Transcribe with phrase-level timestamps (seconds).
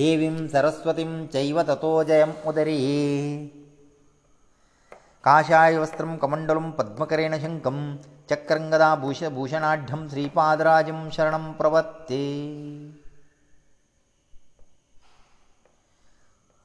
[0.00, 2.88] దేవిం తరస్వతిం చైవ తతోజయం ఉదరిహి
[5.26, 7.78] काषाय वस्त्रं कमण्डलं पद्मकरेण शङ्कं
[8.30, 12.20] चक्रङ्गदा भूषभूषणाढ्यं श्रीपादराजं शरणं प्रवत्ते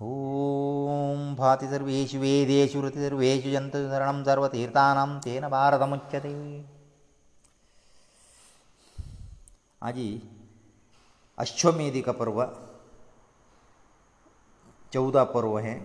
[0.09, 6.36] ॐ भाति सर्वेषु वेदेषु ऋतिसर्वेषु जन्तुशरणं सर्वतीर्थानां तेन भारतमुच्यते
[9.89, 10.08] आजि
[11.45, 12.38] अश्वमेधिकपर्व
[14.94, 15.75] चौदा पर्व हे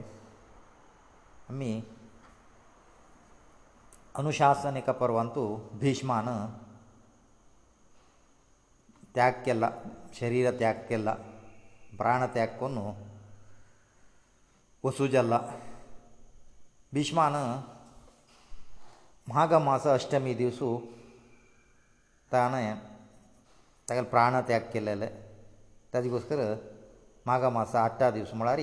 [1.50, 1.72] आमी
[4.18, 5.42] अनुशासन एका पर्वांतू
[5.80, 6.26] भिष्मान
[9.14, 9.70] त्याग केला
[10.18, 11.14] शरीर त्याग केला
[11.98, 12.78] प्राण त्याग करून
[14.84, 15.40] वसू जाला
[16.92, 17.34] भिष्मान
[19.34, 20.76] माघ मास अष्टमी दिवसू
[22.32, 22.74] ताणें
[23.88, 25.06] तागेले प्राण त्याग केलेले
[25.94, 26.42] ताजे गोश्टर
[27.26, 28.60] माघ मास अठरा दिवस म्हळ्यार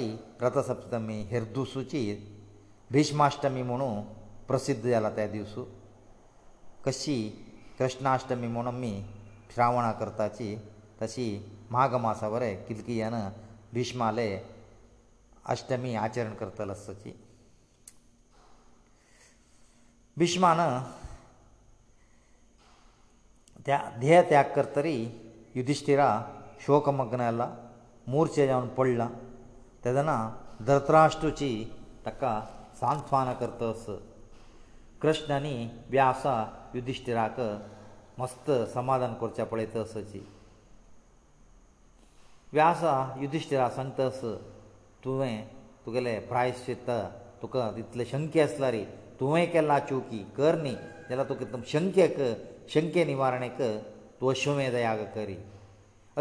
[0.47, 2.03] रथसप्तमी हेर दुसूची
[2.92, 4.02] भिष्माष्टमी म्हणून
[4.47, 5.53] प्रसिध्द जाला त्या दिवस
[6.86, 7.16] कशी
[7.80, 8.94] कृष्णाष्टमी म्हूण आमी
[9.53, 10.55] श्रावणां करताची
[11.02, 11.25] तशी
[11.72, 13.14] माघ मासा बरें किलकियान
[13.73, 14.27] भिश्माले
[15.52, 17.11] अष्टमी आचरण करतलो आसताची
[20.17, 20.59] भिश्मान
[23.66, 24.95] त्या ध्येय त्याग करतरी
[25.55, 26.09] युधिश्टिरा
[26.66, 27.49] शोकमग्न जाला
[28.08, 29.08] मूर्छ जावन पडला
[29.86, 30.16] तेदना
[30.67, 31.53] धर्तराष्ट्रची
[32.05, 32.39] ताका
[32.80, 33.89] सांत्वान करतस
[35.03, 35.55] कृष्णानी
[35.91, 36.33] व्यासा
[36.75, 37.39] युधिश्टिराक
[38.19, 40.19] मस्त समाधान करचें पळय तसची
[42.53, 44.21] व्यासा युधिश्टिरा सांगता तस
[45.05, 45.43] तुवें
[45.86, 46.89] तुगेले प्रायश्चित
[47.42, 48.83] तुका तितले शंके आसला रे
[49.19, 52.17] तुवें केला चुकी कर न्ही जाल्यार तुका एकदम शंकेक
[52.73, 53.61] शंके निवारणेक
[54.19, 55.37] तूं अश्वमेधयाग करी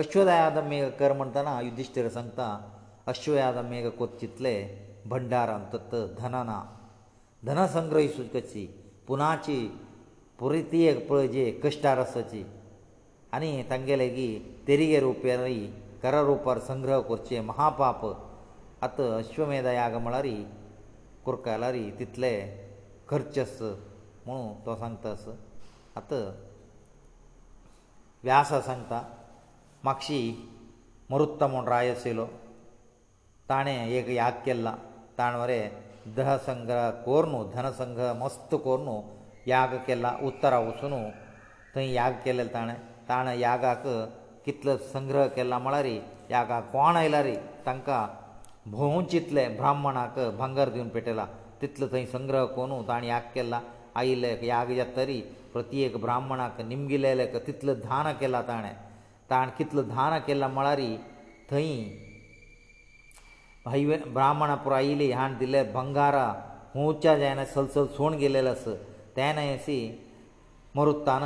[0.03, 2.50] अश्वदयाद मेघ कर म्हणटना युधिश्टीर सांगता
[3.15, 4.54] अश्वयाद मेघ कोत चितले
[5.10, 5.75] भंडार अंत
[6.19, 6.62] धना ना
[7.47, 8.64] धनसंग्रह सुचकची
[9.06, 9.54] पुनाची
[10.38, 12.42] पुरीती पळय कश्टार आसची
[13.34, 14.26] आनी तांगेले की
[14.66, 15.54] तेरिगे रुपयांनी
[16.03, 18.04] कर रुपार संग्रह करचे महापाप
[18.84, 20.26] आतां अश्वमेधा याग म्हळ्यार
[21.25, 22.32] कुरकायल्यार तितले
[23.08, 23.59] खर्च आस
[24.26, 25.26] म्हणू तो सांगतास
[25.97, 26.22] आतां
[28.24, 29.03] व्यास सांगता
[29.84, 30.19] मागशी
[31.10, 32.26] मरुत्त म्हूण रायस येयलो
[33.48, 34.74] ताणें एक याग केल्ला
[35.19, 35.60] ताणें मरे
[36.17, 38.95] ದಹ ಸಂಗ್ರಹ ಕೋರ್ನು ಧನ ಸಂಗ್ರಹ ಮಸ್ತ್ ಕೋರ್ನು
[39.55, 40.99] ಯಾಗ ಕೆಲ್ಲ ಉತ್ತರ ಉಸುನು
[41.75, 42.75] ತೈ ಯಾಗ ಕೆಲ್ಲ ತಾಣೆ
[43.11, 43.85] ತಾಣೆ ಯಾಗಕ
[44.47, 45.97] ಕಿತ್ಲ ಸಂಗ್ರಹ ಕೆಲ್ಲ ಮಳರಿ
[46.35, 47.37] ಯಾಗ ಕೋಣ ಐಲರಿ
[47.69, 47.89] ತಂಕ
[48.75, 51.21] ಭೋಂಚಿತ್ಲೆ ಬ್ರಾಹ್ಮಣಕ ಭಂಗರ್ ದಿನ್ ಪೆಟೆಲ
[51.61, 53.55] ತಿತ್ಲ ತೈ ಸಂಗ್ರಹ ಕೋನು ತಾಣೆ ಯಾಗ ಕೆಲ್ಲ
[54.07, 55.19] ಐಲೆ ಯಾಗ ಯತ್ತರಿ
[55.55, 58.71] ಪ್ರತಿಯೇಕ ಬ್ರಾಹ್ಮಣಕ ನಿಮ್ಗಿಲೇಲೆ ಕ ತಿತ್ಲ ಧಾನ ಕೆಲ್ಲ ತಾಣೆ
[59.33, 60.91] ತಾಣ ಕಿತ್ಲ ಧಾನ ಕೆಲ್ಲ ಮಳರಿ
[61.51, 61.67] ತೈ
[63.67, 63.84] भाई
[64.15, 66.27] ब्राह्मण पुरो आयली हाण दिले भंगारा
[66.77, 68.65] हुंवच्या जायना सलसल सोण गेलेले आस
[69.17, 69.77] तेन्ना अशी
[70.77, 71.23] मरुत्तान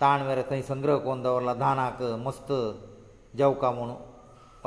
[0.00, 2.52] ताण वेरे थंय संग्रह कोन दवरला धानाक मस्त
[3.38, 3.92] जेवका म्हूण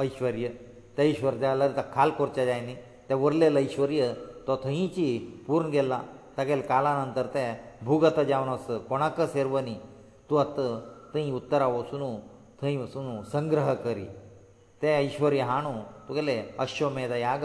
[0.03, 0.49] ऐश्वर्य
[0.97, 2.75] ते ईश्वर जाल्यार ताका खाल करचें जाय न्ही
[3.09, 4.13] ते उरलेलो ऐश्वर्य
[4.47, 5.07] तो थंयची
[5.47, 6.01] पूर्ण गेला
[6.37, 7.51] तागेले काला नंतर ते
[7.85, 9.75] भुगत जावन आस कोणाकच हेरव न्ही
[10.29, 10.69] तूं आतां
[11.13, 12.03] थंय उत्तरा वचून
[12.61, 14.05] थंय वचून संग्रह करी
[14.81, 15.71] ते ऐश्वर्य हाणू
[16.07, 17.43] तुगेले अश्वमेध याग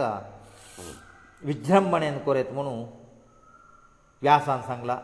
[1.48, 2.72] विजृंभणेन कोरयत म्हणू
[4.22, 4.94] व्यासान सांगला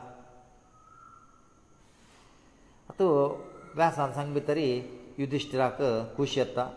[2.90, 3.06] आतां
[3.74, 4.66] व्यासान सांग भितरी
[5.18, 5.82] युधिश्टिराक
[6.16, 6.68] खूश येता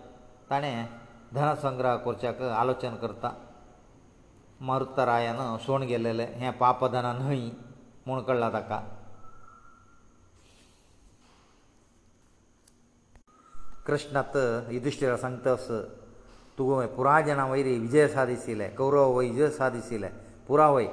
[0.50, 0.86] ताणें
[1.34, 3.32] धन संग्रह करच्याक आलोचन करता
[4.68, 7.50] मरुतरायान सोण गेलेले हें पापधना न्हय
[8.06, 8.82] म्हूण कळ्ळां ताका
[13.88, 14.32] कृष्णाक
[14.76, 15.68] युधिश्टीर सांगता अस
[16.58, 20.08] तुवें पुराय जाणां वयरी विजय सादिशिल्ले कौरव वय विजय सादिशिल्ले
[20.48, 20.88] पुरा वय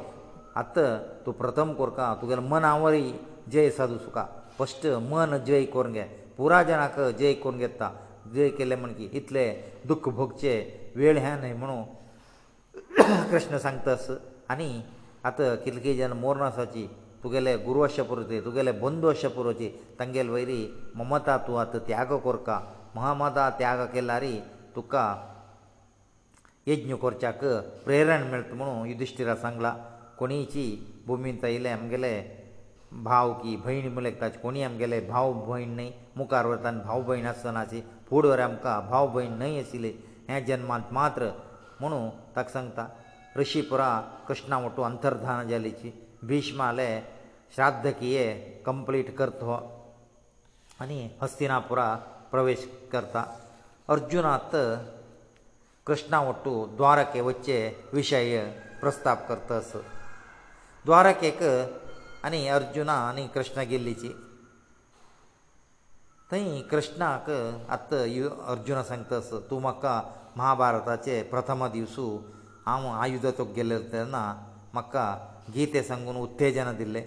[0.61, 0.79] आत्त
[1.27, 3.05] तूं प्रथम कोरका तुगेलें मन आवरी
[3.53, 4.25] जय सादू सुका
[4.59, 6.03] फस्ट मन जय कोरून घे
[6.37, 7.89] पुराय जाणांक जय कोरून घेता
[8.35, 9.45] जय केले म्हण की इतले
[9.89, 10.53] दुख्ख भोगचे
[10.97, 11.81] वेळ हे न्हय म्हणू
[13.31, 14.11] कृष्ण सांगता अस
[14.53, 14.71] आनी
[15.29, 16.87] आतां कितले जाणां मोरनासाची
[17.25, 19.69] तुगेले गुरू अशें पुरो ती तुगेले बंदू अशें पुरो ती
[19.99, 20.61] तांगेले वयरी
[20.99, 22.61] ममता तूं आतां त्याग कोरका
[22.97, 24.39] महामदा त्याग केल्यारी
[24.75, 25.05] तुका
[26.67, 27.45] यज्ञ करच्याक
[27.85, 29.75] प्रेरण मेळटा म्हणून युधिश्टिरा सांगला
[30.19, 30.65] कोणीची
[31.07, 32.11] भुमींत आयले आमगेले
[33.05, 37.81] भाव की भयण म्हणलें ताचे कोणी आमगेले भाव भयण न्हय मुखार वतान भाव भयण आसतनाची
[38.09, 39.93] फूड वरां आमकां भाव भयण न्हय आशिल्ले
[40.29, 41.29] हे जन्मांत मात्र
[41.81, 42.87] म्हणून ताका सांगता
[43.37, 45.91] ऋषीपुरा कृष्णा वटू अंतर्धान जालीची
[46.29, 46.89] भिष्माले
[47.55, 48.27] श्राद्ध किये
[48.67, 49.57] कंप्लीट करत हो
[50.81, 51.89] आनी हस्तिनापुरा
[52.33, 52.63] ಪ್ರವೇಶ
[52.93, 53.17] ಕರ್ತ
[53.95, 54.53] ಅರ್ಜುನಾತ
[55.89, 57.57] ಕೃಷ್ಣ ಒಟ್ಟು ದ್ವಾರಕೆ ವಚ್ಚೆ
[57.99, 58.35] ವಿಷಯ
[58.83, 59.73] ಪ್ರಸ್ತಾಪ ಕರ್ತಸ
[60.87, 61.43] ದ್ವಾರಕೆಕ
[62.27, 64.11] ಅನಿ ಅರ್ಜುನ ಅನಿ ಕೃಷ್ಣ ಗೆಲ್ಲಿಚಿ
[66.31, 66.43] ತೈ
[66.73, 67.29] ಕೃಷ್ಣಕ
[67.77, 67.91] ಅತ್ತ
[68.55, 69.85] ಅರ್ಜುನ ಸಂಗತಸ ತುಮಕ
[70.41, 72.07] ಮಹಾಭಾರತಾಚೆ ಪ್ರಥಮ ದಿವಸು
[72.75, 74.19] ಆಮ ಆಯುಧ ತೊ ಗೆಲ್ಲರ್ತನ
[74.79, 74.95] ಮಕ್ಕ
[75.57, 77.03] ಗೀತೆ ಸಂಗುನು ಉತ್ತೇಜನ ದಿಲ್ಲೆ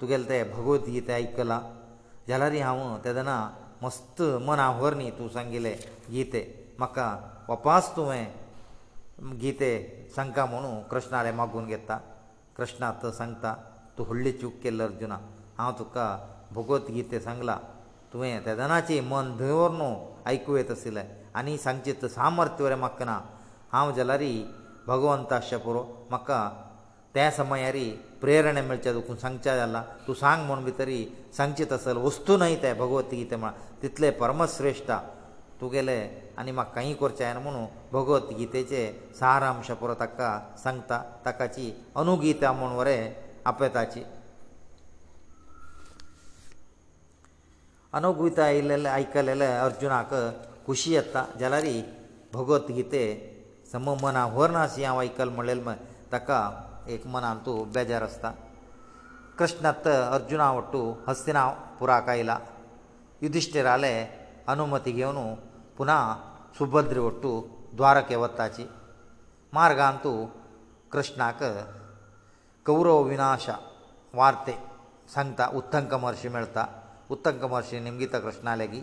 [0.00, 1.52] ತುಗೆಲ್ತೆ ಭಗವದ್ಗೀತೆ ಐಕಲ
[2.30, 3.32] ಜಲರಿ ಹಾವು ತೆದನ
[3.82, 5.76] मस्त मनाभर न्ही तूं सांगिल्लें
[6.10, 6.40] गीते
[6.80, 7.06] म्हाका
[7.48, 8.24] वपास तुवें
[9.40, 9.70] गीते
[10.16, 11.98] सांगता म्हणून कृष्णाले मागून घेता
[12.56, 13.54] कृष्णा तो सांगता
[13.98, 15.18] तूं व्हडली चूक केल्ले अर्जुना
[15.58, 16.06] हांव तुका
[16.52, 17.56] भगवत गीते सांगलां
[18.12, 19.94] तुवें तेदनाची मन धर न्हू
[20.28, 21.04] आयकूं येत आशिल्लें
[21.38, 23.18] आनी सांगचें तर सामर्थ्य वरें म्हाका ना
[23.72, 24.32] हांव जाल्यारी
[24.86, 26.38] भगवंताशें पुरो म्हाका
[27.16, 27.84] त्या समयारी
[28.20, 30.96] प्रेरणे मेळचे दुखून सांगचें जालां तूं सांग म्हूण भितरी
[31.36, 34.98] सांगचीत आसल वस्तू न्हय ते भगवत गीते म्हळ्यार तितले परमश्रेश्ठा
[35.60, 35.94] तुगेले
[36.38, 38.82] आनी म्हाका कांय करचें जायना म्हुणू भगवत गीतेचे
[39.20, 40.28] सारांश पुरो ताका
[40.64, 43.10] सांगता ताकाची अनुगीता म्हूण वरें
[43.50, 44.02] आपयताची
[48.00, 50.14] अनुगीता आयिल्ले आयकलेले अर्जुनाक
[50.66, 51.82] खुशी येता जाल्यारय
[52.34, 53.02] भगवत गीते
[53.72, 55.74] सम मना व्हर ना अशी हांव आयकलां म्हणलेलें
[56.12, 56.38] ताका
[56.94, 58.26] ಏಕಮನಂತು ಬೆಜಾರಸ್ತ
[59.38, 59.86] ಕೃಷ್ಣат
[60.16, 62.30] ಅರ್ಜುನ ಅವಟ್ಟು ಹಸ್ತಿನಾಪುರಕೈಲ
[63.24, 63.92] ಯುಧಿಷ್ಠಿರಾಲೆ
[64.52, 65.24] ಅನುಮತಿಗೆವನು
[65.78, 65.90] ಪುನ
[66.58, 67.30] ಸುಭದ್ರೆ ಒಟ್ಟು
[67.78, 68.64] ದ್ವಾರಕೆವತ್ತಾಚಿ
[69.58, 70.12] ಮಾರ್ಗಾಂತು
[70.94, 71.40] ಕೃಷ್ಣಕ
[72.68, 73.46] ಕೌರವ ವಿನಾಶ
[74.20, 74.54] ವಾರ್ತೆ
[75.14, 76.64] ಸಂತ ಉತ್ತಂಕಮರ್ಷಿ ಳತಾ
[77.14, 78.80] ಉತ್ತಂಕಮರ್ಷಿ ನಿಮಗೀತ ಕೃಷ್ಣಾಲೆಗಿ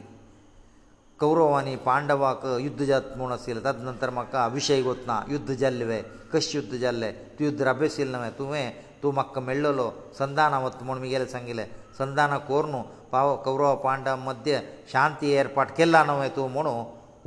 [1.23, 5.99] ಕೌರವಾನಿ ಪಾಂಡವಾಕ ಯುದ್ಧಜಾತ್ಮೋಣಾಶೀಲ ತದನಂತರ ಮಕ್ಕ ಅಭಿಷೈಯವತ್ನಾ ಯುದ್ಧಜಲ್ಲವೇ
[6.31, 8.63] ಕಶ್ಯುದ್ಧಜಲ್ಲೇ ತಿಯುದ್ರಭೇಸೀಲನವೆ ತುವೆ
[9.01, 9.85] ತುಮಕ್ಕ ಮೇಳ್ಳಲೋ
[10.19, 11.65] ಸಂದಾನವತ್ಮಣು ಮಿಗೆಲ ಸಂಗಿಲೆ
[11.99, 12.79] ಸಂದಾನ ಕೋರ್ನು
[13.13, 14.51] ಪಾವ ಕೌರವ ಪಾಂಡ ಮಧ್ಯ
[14.93, 16.73] ಶಾಂತಿ ಏರ್ಪಾಡಕಿಲ್ಲನವೆ ತು ಮೊಣು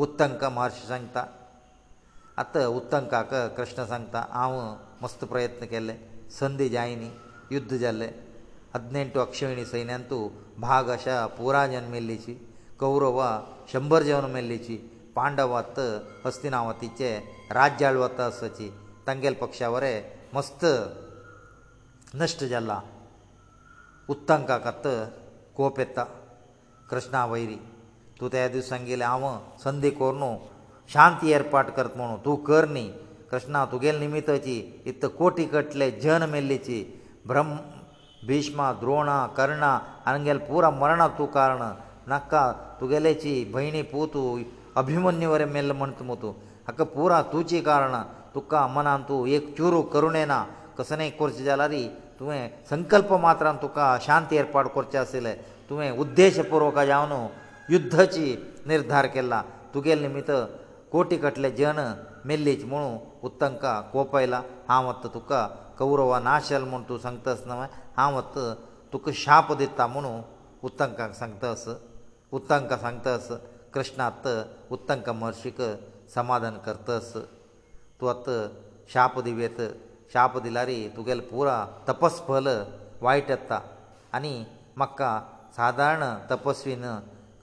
[0.06, 1.16] ಉತ್ತಂಕ ಮಾರ್ಷ ಸಂಂತ
[2.42, 3.12] ಅತ ಉತ್ತಂಕ
[3.58, 4.54] ಕೃಷ್ಣ ಸಂಂತ ಆವ
[5.02, 5.96] ಮಸ್ತ ಪ್ರಯತ್ನ ಕೆಲ್ಲೆ
[6.40, 7.10] ಸಂಧಿ ಜಾಯಿನಿ
[7.56, 8.10] ಯುದ್ಧಜಲ್ಲೇ
[8.78, 10.16] 18 ಅಕ್ಷೇಣಿ ಸೈನ್ಯಂತು
[10.66, 11.06] ಭಾಗಶ
[11.37, 12.32] ಪೂರಾ ಜನ್ಮ ಇಲ್ಲಿಚಿ
[12.81, 13.28] कौरवा
[13.73, 14.76] शंबर जेवन मेल्लीची
[15.14, 15.78] पांडवात
[16.25, 17.11] हस्तिनावतीचे
[17.55, 18.69] राज्यावताची
[19.06, 20.00] तांगेल पक्षा वरें
[20.34, 20.64] मस्त
[22.20, 22.78] नश्ट जाला
[24.12, 24.87] उत्तंकाकत
[25.56, 26.05] कोप येता
[26.90, 27.56] कृष्णा वैरी
[28.20, 29.28] तूं त्या दिसांगेले हांव
[29.62, 30.37] संदी कोर न्हू
[30.93, 32.90] शांती एरपाट करत म्हणू तूं कर न्ही
[33.31, 36.78] कृष्णा तुगेले निमित्ताची इत्त कोटी कटले जन मेल्लीची
[37.28, 37.56] ब्रह्म
[38.26, 39.78] भिष्मा द्रोणा कर्णा
[40.11, 41.62] आनी गेले पुरा मरणा तूं कारण
[42.08, 42.43] नाका
[42.81, 44.20] तुगेलेची भयणी पोतू
[44.81, 46.31] अभिमन्यू वरें मेल्ल म्हण तूं मुतू
[46.67, 48.03] हाका पुरा तुजी कारणां
[48.35, 50.38] तुका मनान तूं एक चुरू करुणेना
[50.79, 51.73] कसनय करचें जाल्यार
[52.19, 55.35] तुवें संकल्प मात्रान तुका शांती एरपाट करचें आशिल्लें
[55.69, 57.12] तुवें उद्देश पुर्वक जावन
[57.70, 58.26] युध्दाची
[58.73, 59.43] निर्धार केला
[59.75, 60.31] तुगेले निमित्त
[60.93, 61.81] कोटी कटले जन
[62.29, 62.97] मेल्लीच म्हणून
[63.29, 65.43] उत्तंका कोपयला हांव आतां तुका
[65.79, 67.61] कौरवा नाशल म्हूण तूं सांगता आसना
[67.97, 68.52] हांव आतां
[68.93, 70.20] तुका शाप दिता म्हणून
[70.69, 71.76] उत्तंकाक सांगता आसा
[72.35, 73.28] उत्तंक सांगतस
[73.75, 74.28] कृष्णात
[74.73, 75.56] उत्तंक महर्शीक
[76.14, 77.12] समाधान करतस
[78.00, 78.28] तूं आत
[78.92, 79.61] शाप दिवेत
[80.12, 81.56] शाप दिल्यारी तुगेलो पुरा
[81.88, 82.49] तपस्फल
[83.02, 83.61] वायट येता
[84.16, 84.33] आनी
[84.78, 85.11] म्हाका
[85.56, 86.85] सादारण तपस्वीन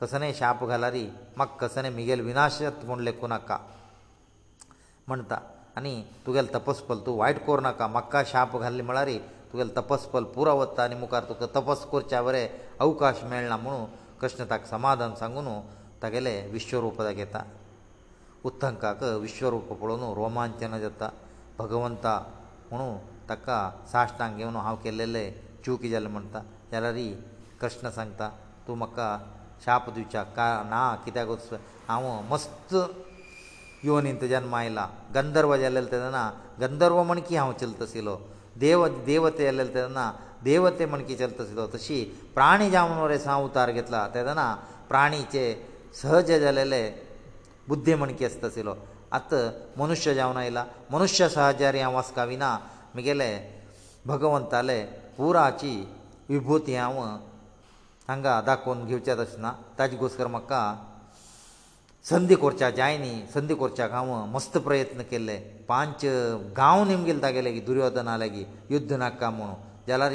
[0.01, 1.05] कसनय शाप घालारी
[1.37, 3.57] म्हाका कसनय म्हगेल विनाश म्हूण लेखूं नाका
[5.07, 5.37] म्हणटा
[5.77, 9.09] आनी तुगेलो तपस्फल तूं वायट करूं नाका म्हाका शाप घाल्ले म्हळ्यार
[9.51, 12.47] तुगेलो तपस्फल पुरो वता आनी मुखार तुका तपस करच्या बरें
[12.81, 13.85] अवकाश मेळना म्हणून
[14.23, 15.53] ಕೃಷ್ಣtax ಸಮಾಧಾನ ಸಂಗುನು
[16.03, 17.37] ತಗೆಲೇ ವಿಶ್ವರೂಪದ ಗೇತ
[18.49, 21.03] ಉತ್ತಂಕಕ ವಿಶ್ವರೂಪಪೊಲೊನು ರೋಮಾಂಚನಜತ
[21.59, 22.87] ಭಗವಂತನು
[23.29, 23.49] ತಕ್ಕ
[23.93, 25.25] ಶಾಷ್ಟಾಂಗ್ಯವನು ಹಾಕೆಲ್ಲೆಲೇ
[25.65, 26.41] ಚೂಕಿಜಲ ಮಂತಾ
[26.75, 27.07] ಯಲರಿ
[27.61, 28.21] ಕೃಷ್ಣ ಸಂತ
[28.65, 28.99] तू ಮಕ್ಕ
[29.65, 30.21] ಶಾಪದ್ವಿಚಾ
[30.71, 31.51] ನಾ ಅಕಿತಾಗೋಸ್
[31.95, 32.83] ಅಮ ಮಸ್ತ
[33.87, 34.79] ಯೋನಿಂತ ಜನ್ಮೈಲ
[35.17, 36.19] ಗಂಧರ್ವಜ ಅಲಲ್ತದನ
[36.63, 38.15] ಗಂಧರ್ವ ಮಣಕಿ ಹೌ ಚಿಲ್ತ ಸಿಲೋ
[38.65, 38.79] ದೇವ
[39.11, 40.01] ದೇವತಯಲ್ಲಲ್ತದನ
[40.49, 41.97] देवते म्हण कितें चलता आसलो तशी
[42.35, 44.47] प्राणी जावन वरे सा उतार घेतला तेदना
[44.89, 45.43] प्राणीचे
[46.01, 46.81] सहज जालेले
[47.67, 48.73] बुद्धी म्हण कितें आसता आसलो
[49.17, 49.41] आतां
[49.81, 52.49] मनुश्य जावन आयला मनुश्य सहजारी हांव वासकाविना
[52.95, 53.29] म्हगेले
[54.11, 54.79] भगवंताले
[55.17, 55.75] पुराची
[56.29, 56.99] विभुती हांव
[58.07, 60.63] हांगा दाखोवन घेवचेच आसना ताजे घोसकर म्हाका
[62.09, 66.05] संदी करच्या जाय न्ही संदी करच्याक हांव मस्त प्रयत्न केल्ले पांच
[66.57, 70.13] गांव नेम गेले तागेले दुर्योधना लागीं युध्द नाका म्हणून जाल्यार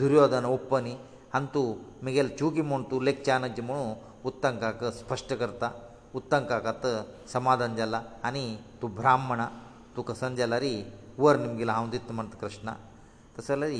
[0.00, 0.92] दुर्योधन ओप्प न्ही
[1.36, 3.90] आनी तूं चुकी म्हूण तूं लेखचें आनज म्हणून
[4.28, 5.70] उत्तम काका स्पश्ट करता
[6.18, 6.84] उत्तम काकात
[7.32, 8.44] समाधान जालां आनी
[8.82, 9.40] तूं ब्राह्मण
[9.96, 10.64] तूं कसं जाल्यार
[11.22, 12.72] वर निमगेलो हांव दिता म्हणटा कृष्णा
[13.38, 13.72] तशें जाल्यार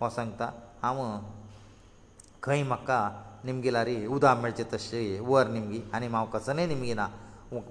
[0.00, 0.46] हो सांगता
[0.82, 1.00] हांव
[2.42, 3.00] खंय म्हाका
[3.44, 7.08] निमगेल्यार उदक मेळचें तशें वर निमगी आनी हांव कसनय निमगी ना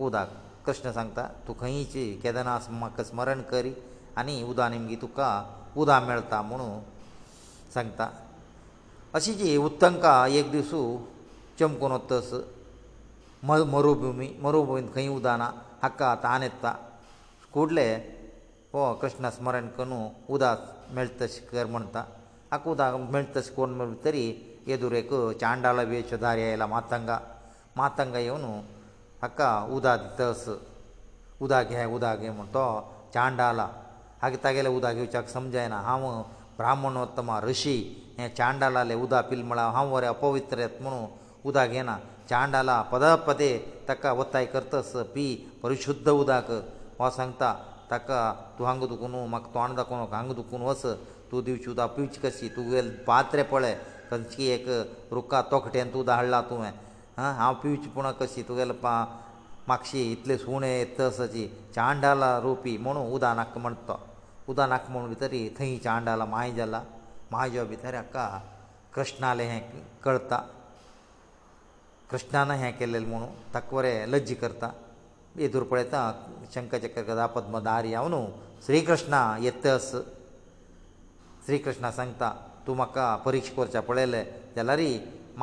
[0.08, 0.30] उदक
[0.66, 3.74] कृष्ण सांगता तूं खंयची केदना म्हाका स्मरण करी
[4.22, 5.30] आनी उदक निमगी तुका
[5.82, 6.70] उदक मेळटा म्हुणू
[7.84, 8.08] ಅಂತಾ
[9.18, 10.06] ಅಸಿಜಿ ಉತ್ತಂಕ
[10.40, 10.82] ಏಕ್ ದಿಸು
[11.60, 12.34] ಚಂಕನೊತ್ತಸ
[13.74, 15.44] ಮರು ಭೂಮಿ ಮರು ಭೂಮಿನ್ ಕೈ ಉದಾನ
[15.86, 16.66] ಹಕ್ಕ ತಾನೆತ್ತ
[17.54, 17.88] ಕೂಡ್ಲೇ
[18.78, 20.00] ಓ ಕೃಷ್ಣ ಸ್ಮರಣ ಕನು
[20.36, 20.66] ಉದಾತ್
[20.96, 22.02] ಮೈಳ್ತಸಿ ಕರ್ಮಂತಾ
[22.56, 24.26] ಆಕು ಉದಾ ಮೈಳ್ತಸಿ ಕೋನ್ ಮರಿತರಿ
[24.74, 27.12] ಎದುರೆಕು ಚಾಂಡಾಲಾ ವಿಚದಾರಿ ಆಯೆಲ್ಲ ಮಾತಂಗ
[27.80, 28.52] ಮಾತಂಗಯೆವನು
[29.24, 29.42] ಹಕ್ಕ
[29.76, 30.48] ಉದಾ ದತಸ
[31.46, 32.66] ಉದಾಗೆ ಉದಾಗೆ ಮಂತಾ
[33.16, 33.68] ಚಾಂಡಾಲಾ
[34.22, 36.04] ಹಾಗ ತಗೇಲೆ ಉದಾಗೆ ವಿಚಾರಕ್ಕೆ ಸಂಜಾಯನ ಆಮ
[36.58, 37.78] ब्राह्मणोत्तमा ऋषी
[38.20, 41.06] हे चांडालाले उदक पिल म्हळ्यार हांव वरें अपवित्र येत म्हणून
[41.50, 41.98] उदक येना
[42.30, 43.50] चांडाला पदपदे
[43.90, 45.26] ताका वताय करतस पी
[45.64, 46.52] परिशुध्द उदक
[47.00, 47.54] हो सांगता
[47.92, 48.22] ताका
[48.58, 50.84] तूं आंग दुखून म्हाका तोंड दाखोवन आंग दुखून वस
[51.32, 53.76] तूं दिवची उदक पिवची कशी तुगेलें पात्रें पळय
[54.12, 54.68] खंयची एक
[55.14, 58.94] रुखा तोखट्यान तूं धाडला तुवें आं हांव पिवची पुणो कशी तुगेलें पा
[59.68, 64.00] मागशी इतले सुणें येत तसाची चांडाला रुपी म्हणून उदक नाका म्हणटा तो
[64.52, 66.82] उदक नाका म्हूण भितर थंय चांडाला माय जाला
[67.32, 68.26] म्हाजो भितर हाका
[68.96, 69.62] कृष्णाले हें
[70.04, 70.38] कळटा
[72.12, 74.70] कृष्णान हें केलें म्हुणू ताका बरें लज्ज करता
[75.40, 76.00] येदूर पळयता
[76.54, 78.26] शंकचक्र कदा पद्मदारी हांव न्हू
[78.66, 79.14] श्रीकृष्ण
[79.44, 79.90] येतस
[81.46, 82.32] श्रीकृष्ण सांगता
[82.68, 84.24] तूं म्हाका परिक्षा करचें पळयलें
[84.56, 84.80] जाल्यार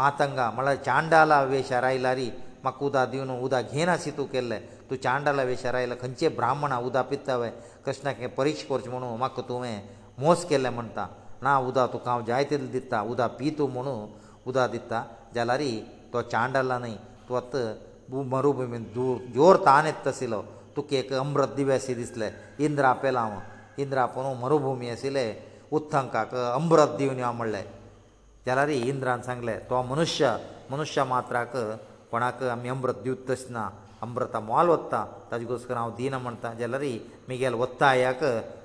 [0.00, 2.30] मातंगा म्हळ्यार चांडाला वेशार आयल्यारी
[2.64, 7.33] म्हाका उदक दिवन उदक घेयनाशी तूं केल्लें तूं चांडाला वेशार आयला खंयचे ब्राह्मणा उदक पिता
[7.33, 7.50] हांवें
[7.85, 9.76] कृष्णाक हें परिक्षा करचें म्हणून म्हाका तुवें
[10.23, 11.04] मोस केलें म्हणटा
[11.44, 13.99] ना उदक तुका हांव जाय तेदें दिता उदक पी तूं म्हणून
[14.49, 14.99] उदक दिता
[15.35, 15.62] जाल्यार
[16.12, 16.97] तो चांडाला न्हय
[17.28, 17.54] त्वत
[18.33, 20.40] मरुभुमीन दूर जोर ताण येत आशिल्लो
[20.76, 22.30] तुका एक अमृत दिवे अशें दिसलें
[22.66, 25.26] इंद्र आपयला हांव इंद्र आपोवन मरुभुमी आशिल्ले
[25.78, 27.64] उत्थंकाक अमृत दिवन यो म्हणलें
[28.47, 30.37] जाल्यार इंद्रान सांगलें तो मनुश्य
[30.71, 31.52] मनुश्य मात्राक
[32.14, 33.62] कोणाक आमी अमृत दिवत तशें ना
[34.06, 36.85] अमृत मोल वत्ता ताजे गोसकर हांव दिना म्हणटा जाल्यार
[37.28, 38.21] मिगेल वत्ता ह्याक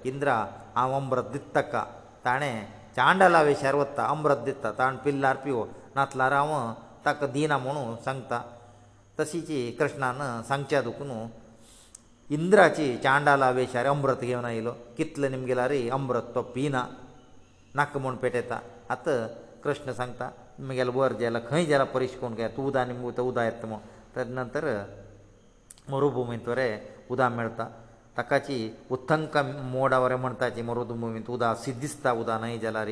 [0.09, 0.35] इंद्रा
[0.75, 1.81] हांव अमृत दित ताका
[2.25, 2.53] ताणें
[2.97, 5.63] चांडला वेशार वत्ता अमृत दिता ताणें पिल्लार पिवो
[5.95, 6.51] नातल्यार हांव
[7.05, 8.39] ताका दिना म्हणून सांगता
[9.19, 11.09] तशीची कृष्णान सांगच्या दुखून
[12.37, 16.83] इंद्राची चांडाला वेशार अमृत घेवन आयलो कितले निमगेल्यार अमृत तो पिना
[17.79, 18.59] नाका म्हूण पेटयता
[18.93, 19.17] आतां
[19.63, 20.29] कृष्ण सांगता
[20.67, 23.79] म्हगेलो वर जाला खंय जाला परिश कोण घे तूं उदक आनी उदक येत म्हूण
[24.15, 24.65] तेज नंतर
[25.89, 26.79] मरुभुमींत वरें
[27.11, 27.65] उदक मेळटा
[28.17, 28.57] ताकाची
[28.95, 29.37] उत्थंक
[29.73, 32.91] मोडा वरें म्हणटाची मरुभुमींत उदक सिद्धिस्ता उदक न्हय जाल्यार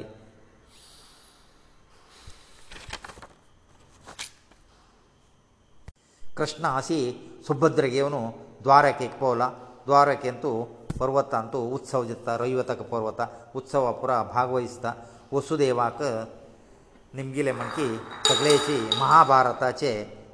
[6.40, 6.98] ಕೃಷ್ಣ ಹಸಿ
[7.46, 8.20] ಸುಭದ್ರಗೆವನು
[8.66, 9.40] ದ್ವಾರಕ್ಕೆ ಪೋಲ
[9.86, 10.52] ದ್ವಾರಕ್ಕೆಂತೂ
[11.00, 13.22] ಪರ್ವತ ಅಂತೂ ಉತ್ಸವ ಜತ್ತ ರೈವತಕ ಪರ್ವತ
[13.60, 14.86] ಉತ್ಸವ ಪುರ ಭಾಗವಹಿಸ್ತ
[15.36, 15.98] ವಸುದೇವಾಕ
[17.16, 17.88] निमगेले म्हणकी
[18.30, 19.92] सगळ्याची महाभारताचे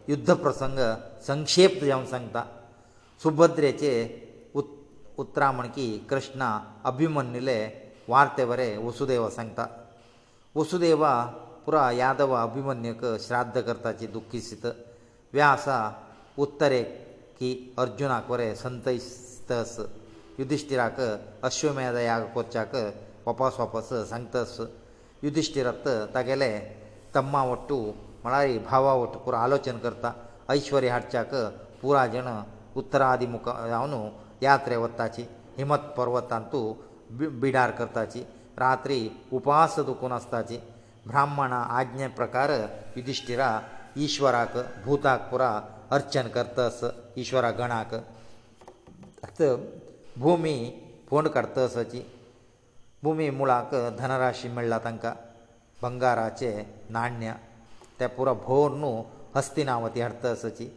[0.10, 0.80] युद्ध प्रसंग
[1.27, 2.44] संक्षेप जावन सांगता
[3.24, 3.92] सुभद्रेचे
[4.56, 4.72] उत्
[5.20, 6.48] उतरां म्हणकी कृष्ण
[6.86, 7.58] अभिमन्युले
[8.08, 9.65] वार्ते बरे वसुदेव सांगता
[10.56, 11.06] वसुदेव
[11.65, 14.65] पुरो यादव अभिमन्युक श्राद्ध करताची दुखीसीत
[15.34, 15.80] व्यासा
[16.46, 16.82] उत्तरे
[17.39, 19.80] की अर्जुनाक बरे संतस
[20.39, 21.00] युधिश्टिराक
[21.46, 22.75] अश्वमेध याग कोच्याक
[23.25, 24.60] वापस वापस सांगतस
[25.25, 26.50] युधिश्टीरत तागेले
[27.15, 27.77] तम्मा वट्टू
[28.24, 30.12] म्हळ्यार भावा वट्टू पुरो आलोचन करता
[30.53, 31.34] ऐश्वर्य हाडच्याक
[31.82, 32.27] पुरा जण
[32.80, 33.94] उत्तरादी मुखार रावन
[34.42, 35.24] यात्रे वताची
[35.58, 36.62] हिमत पर्वतांतू
[37.42, 38.24] बिडार करताची
[38.58, 38.98] रात्री
[39.38, 40.58] उपास दुखून आसताची
[41.08, 42.51] ब्राह्मण आज्ञे प्रकार
[42.96, 43.50] युधिश्टिरा
[44.06, 45.50] ईश्वराक भुताक पुरा
[45.96, 46.84] अर्चन करतस
[47.24, 47.94] ईश्वरा गणाक
[50.20, 50.56] भुमी
[51.10, 52.01] फोंड काडतसाची
[53.03, 55.05] ಭೂಮಿ ಮೂಲಕ ಧನರಾಶಿ ಮಳ್ಳಾತಂಕ
[55.83, 56.50] బంగಾರಾಚೆ
[56.95, 57.29] ನಾಣ್ಯ
[58.00, 58.91] ತೇಪುರ ಭೋರನು
[59.38, 60.67] ಹಸ್ತಿನಾವತಿ ಅರ್ಥ ಸಚಿ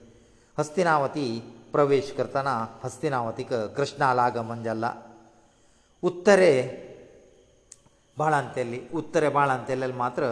[0.61, 1.27] ಹಸ್ತಿನಾವತಿ
[1.75, 2.55] ಪ್ರವೇಶ करताना
[2.85, 4.87] ಹಸ್ತಿನಾವತಿಕೃಷ್ಣಾ ಲಾಗಮಂಜಲ್ಲ
[6.11, 6.51] ಉತ್ತರೆ
[8.21, 10.25] ಬಾಳಂತೆಲ್ಲಿ ಉತ್ತರೆ ಬಾಳಂತೆಲ್ಲೆ ಮಾತ್ರ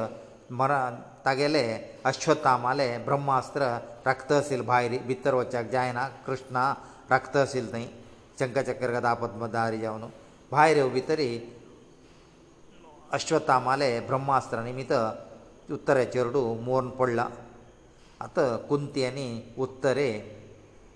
[1.27, 1.65] ತಗೆಲೇ
[2.11, 3.63] ಅಶ್ವತಾಮಾಲೆ ಬ್ರಹ್ಮಾಸ್ತ್ರ
[4.11, 6.57] ರಕ್ತಸಿಲ್ байರಿ ಬಿತ್ತರ ಒಚಕ ಜಾಯನ ಕೃಷ್ಣ
[7.15, 7.85] ರಕ್ತಸಿಲ್ ನೈ
[8.39, 10.09] ಚಂಕ ಚಕ್ರ ಗದಾ ಪದ್ಮದಾರಿ ಯವನು
[10.55, 11.29] байರೆ ಒಬಿತರಿ
[13.17, 14.95] ಅಶ್ವತ್ಥಾಮಾಲೆ ಬ್ರಹ್ಮಾಸ್ತ್ರ ನಿಮಿತ್ತ
[15.77, 17.21] ಉತ್ತರ ಚರಡು ಮೋರ್ನ್ ಪಡ್ಲ
[18.25, 19.27] ಅತ ಕುಂತಿಯನಿ
[19.65, 20.07] ಉತ್ತರೆ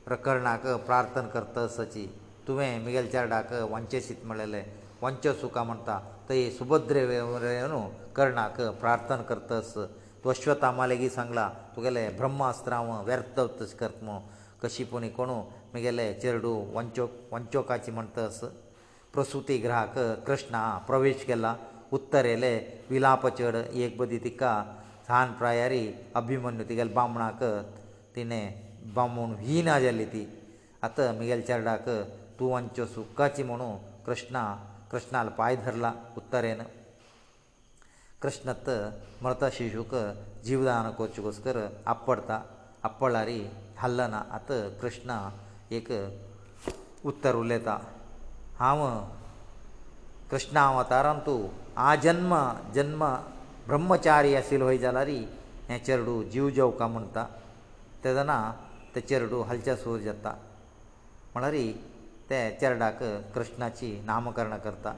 [0.07, 2.05] ಪ್ರಕರಣಾಕ ಪ್ರಾರ್ಥನ ಕರ್ತ ಸಚಿ
[2.47, 4.63] ತುವೇ ಮಿಗಲ್ ಚರಡಾಕ ವಂಚಸಿತ್ ಮಳಲೆ
[5.05, 5.89] ವಂಚ ಸುಖ ಮಂತ
[6.29, 7.81] ತೈ ಸುಭದ್ರೇವರೇನು
[8.19, 9.87] ಕರ್ಣಾಕ ಪ್ರಾರ್ಥನ ಕರ್ತಸ
[10.23, 11.41] ತು ಅಶ್ವತ್ಥಾಮಾಲೆಗಿ ಸಂಗ್ಲ
[11.75, 14.17] ತುಗೆಲೆ ಬ್ರಹ್ಮಾಸ್ತ್ರಾವ ವ್ಯರ್ಥವ್ತಸ್ ಕರ್ತಮು
[14.63, 15.39] ಕಶಿಪುನಿ ಕೊಣು
[15.75, 18.41] ಮಿಗಲೆ ಚರಡು ವಂಚೋ ವಂಚೋಕಾಚಿ ಮಂತಸ
[19.17, 19.99] ಪ್ರಸೂತಿ ಗ್ರಹಕ
[20.29, 20.57] ಕೃಷ್ಣ
[20.89, 21.47] ಪ್ರವೇಶ ಗೆಲ್ಲ
[21.97, 22.53] उत्तर येले
[22.91, 24.53] विलाप चड एक बदी तिका
[25.09, 25.85] सान प्रायारी
[26.21, 27.41] अभिमन्यू तिगेल बामणाक
[28.15, 28.47] तिणें
[28.97, 30.23] बामूण ही ना जाल्ली ती
[30.87, 31.89] आतां म्हगेल चेडाक
[32.39, 33.71] तूं आमच्यो सुखाची म्हणू
[34.07, 34.43] कृष्णा
[34.91, 36.61] कृष्णाल पांय धरला उत्तरेन
[38.23, 38.69] कृष्णत
[39.23, 39.95] मृत शिशूक
[40.45, 41.57] जीवदान करचे कसकर
[41.93, 42.41] आपडता
[42.89, 43.41] आपडारी
[43.81, 45.17] हल्लना आतां कृष्ण
[45.79, 45.89] एक
[47.13, 47.77] उत्तर उलयता
[48.61, 48.81] हांव
[50.31, 51.39] कृष्णा अवतारान तूं
[51.87, 52.33] आ जन्म
[52.77, 53.01] जन्म
[53.67, 55.09] ब्रह्मचारी आशिल्लो हय जाल्यार
[55.69, 57.23] हे चेडूं जीव जेवका म्हणटा
[58.05, 58.37] तेदना
[58.95, 60.33] ते चेडूं हलच्या सूर जाता
[61.35, 61.55] म्हळ्यार
[62.31, 63.03] ते चेडाक
[63.35, 64.93] कृष्णाची नामकरण करता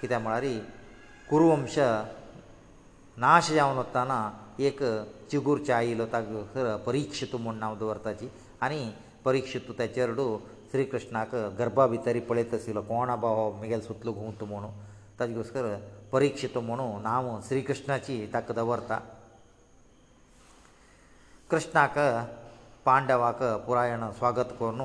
[0.00, 0.46] कित्याक म्हळ्यार
[1.30, 1.76] कुरुवंश
[3.24, 4.20] नाश जावन वताना
[4.66, 4.82] एक
[5.30, 8.28] चिगुरचे आयिल्लो ताका परिक्षित म्हूण नांव दवरताची
[8.66, 8.82] आनी
[9.24, 10.32] परिक्षित ते चेडूं
[10.70, 14.66] श्री कृष्णाक गर्भा भितरी पळयत आशिल्लो कोणा बाबा म्हगेलो सुतलो घुंवता म्हूण
[15.20, 15.74] ताजे कसर
[16.12, 18.98] परिक्षित म्हणून नांव श्री कृष्णाची ताका दवरता
[21.50, 21.98] कृष्णाक
[22.84, 24.80] पांडवाक पुरायण स्वागत करून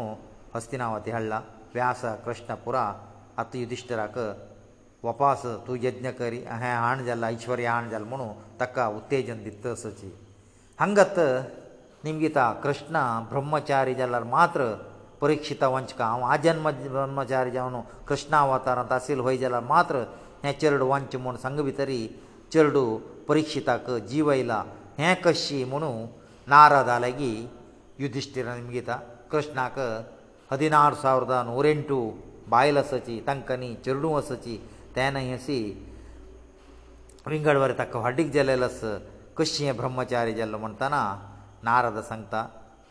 [0.55, 1.39] हस्तिनावती हाडला
[1.73, 2.91] व्यास कृष्ण पुरा
[3.37, 4.17] आत युधिश्टराक
[5.03, 8.29] वपास तूं यज्ञ करी हे हाण जाला ईश्वरी हाण जाला म्हणून
[8.61, 10.11] ताका उत्तेजन दिता सची
[10.79, 11.19] हांगत
[12.03, 14.73] निमगिता कृष्ण ब्रह्मचारी जाल्यार मात्र
[15.21, 20.03] परिक्षिता वंचका हांव आजन्म ब्रह्मचारी जावन कृष्णा अवतारांत आशिल्लो हय जाल्यार मात्र
[20.43, 21.99] हें चेडूं वांच म्हूण सांग भितरी
[22.53, 22.87] चेडूं
[23.27, 24.63] परिक्षिताक जीव आयला
[24.99, 25.89] हें कशी म्हुणू
[26.53, 27.33] नारदा लागी
[28.03, 28.95] युधिश्टिरान गीता
[29.31, 29.77] कृष्णाक
[30.51, 31.99] हदिनार सावरदा नोरेंटू
[32.53, 34.55] बायल आसची तांकां न्ही चेडूं आसची
[34.95, 35.57] तेन्ना हेसी
[37.27, 38.79] विंगड वरें ताका वाडीक जालेलो आस
[39.37, 41.01] कशी हें ब्रह्मचारी जाल्लो म्हणटना
[41.67, 42.43] नारद सांगता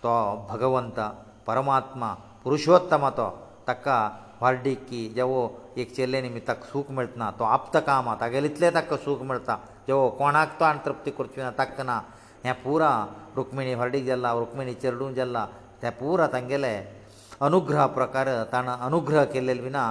[0.05, 0.17] तो
[0.51, 0.99] भगवंत
[1.47, 2.11] परमात्मा
[2.45, 3.27] पुरुषोत्तम तो
[3.69, 3.97] ताका
[4.43, 5.41] वार्डीक की जेवो
[5.81, 9.21] एक चेले निमित्त ताका सूख मेळत ना तो आप्त काम आहा तागेले इतले ताका सूख
[9.29, 11.97] मेळटा जेवो कोणाक तो आनी तृप्ती करची ना ताका ना
[12.45, 12.91] हें पुरा
[13.37, 15.47] रुक्मिणी वार्डीक जाल्ला रुक्मिणी चेरडून जाल्ला
[15.83, 16.75] तें पुरा तांगेले
[17.47, 19.85] अनुग्रह प्रकार ताणें अनुग्रह केल्ले विना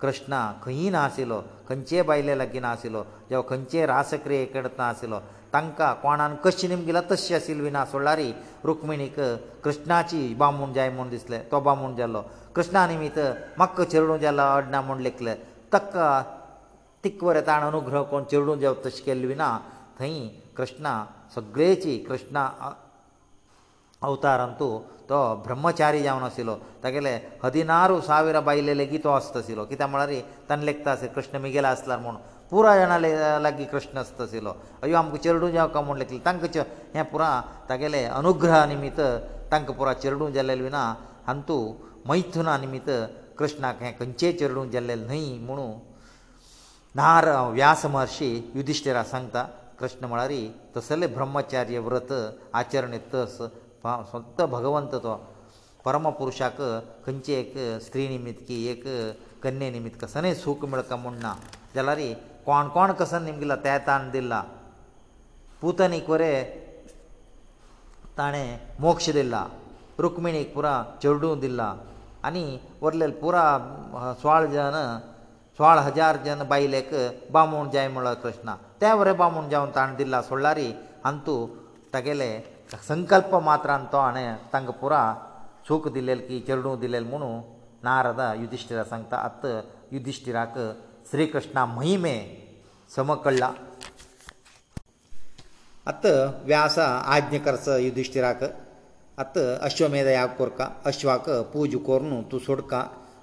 [0.00, 1.38] कृष्णा खंयी ना आशिल्लो
[1.68, 5.18] खंयचे बायले लागीं ना आशिल्लो जावं खंयचे रासक्रिये कडेन ना आशिल्लो
[5.52, 8.32] तांकां कोणान कशी निम गेला तशी आशिल्ली विना सोडलारी
[8.66, 9.18] रुक्मिणीक
[9.64, 12.22] कृष्णाची बामूण जाय म्हूण दिसलें तो बामूण जालो
[12.56, 13.18] कृष्णा निमित्त
[13.58, 15.34] म्हाका चेडूं जालो अडना म्हूण लेखलें
[15.72, 16.08] ताका
[17.04, 19.48] तिकवरे ताण अनुग्रह कोण चेडूं जावप तशें केल्ली विना
[20.00, 20.20] थंय
[20.56, 20.92] कृष्णा
[21.34, 22.48] सगळेची कृष्णा
[24.06, 24.70] अवतारांतू
[25.10, 30.64] तो ब्रह्मचारी जावन आशिल्लो तागेले हदिनारू सावीर बायले लेगीत तो आसता आशिल्लो कित्याक म्हळ्यार ताणें
[30.66, 32.16] लेखता आसलें कृष्ण मिगेला आसल्यार म्हूण
[32.50, 32.96] पुरायणा
[33.44, 36.62] लागीं कृष्ण आसता आशिल्लो अयो आमकां चेरडूं जावका म्हूण लेखलें तांकां
[36.94, 37.28] हें पुरा
[37.68, 39.00] तागेले अनुग्रहा निमित्त
[39.52, 40.82] तांकां पुरा चेरडूं जाल्लें विना
[41.28, 41.56] हांतू
[42.08, 42.88] मैथुना निमित्त
[43.38, 45.66] कृष्णाक हें खंयचेंय चेरडूं जाल्लें न्हय म्हुणू
[47.00, 47.26] नार
[47.58, 49.42] व्यास महर्शी युधिश्टिरा सांगता
[49.80, 50.32] कृष्ण म्हळ्यार
[50.76, 52.12] तसलें ब्रह्मचार्य व्रत
[52.60, 53.36] आचरणी तस
[54.12, 55.16] स्वत भगवंत तो
[55.84, 56.56] परमपुरुशाक
[57.04, 57.52] खंयचे एक
[57.84, 58.82] स्त्री निमित्त की एक
[59.42, 61.34] कन्ये निमित्त कसलेंय सूख मेळता म्हूण ना
[61.74, 61.98] जाल्यार
[62.48, 64.38] कोण कोण कसो निमगेलो तेतान दिला
[65.60, 66.30] पुतनी कोरे
[68.18, 68.48] ताणें
[68.84, 69.42] मोक्ष दिला
[70.04, 71.68] रुक्मिणीक पुरा चेडूं दिला
[72.26, 72.44] आनी
[72.82, 73.44] वरलेल पुरा
[74.22, 74.76] सोळ जन
[75.58, 76.90] सोळ हजार जन बायलेक
[77.36, 80.66] बामूण जाय म्हणलो कृष्णा त्या वरें बामूण जावन ताणें दिला सोडलारी
[81.04, 81.34] हांतू
[81.94, 82.30] तागेले
[82.88, 85.02] संकल्प मात्रान तो हाणें तांकां पुरा
[85.68, 87.30] सूख दिलेलें की चेडूं दिलेलें म्हुणू
[87.88, 89.46] नारदा युधिश्टिरा सांगता आत्त
[89.92, 90.58] युधिश्टिराक
[91.10, 92.14] श्री कृष्णा महिमे
[92.94, 93.48] समकळ्ळा
[95.90, 96.06] आत
[96.46, 98.42] व्यास आज्ञ करच युधिष्टिराक
[99.22, 102.82] आत अश्वमेध याग कोरका अश्वाक पूज कोरून तूं सोडका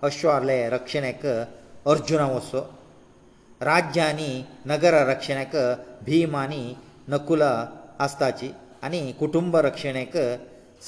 [0.09, 2.61] अश्वाले रक्षणेक अर्जुना वसो
[3.65, 4.29] राज्यांनी
[4.69, 5.55] नगर रक्षणेक
[6.05, 6.73] भीम आनी
[7.13, 8.49] नकुल आसताची
[8.83, 10.17] आनी कुटुंब रक्षणेक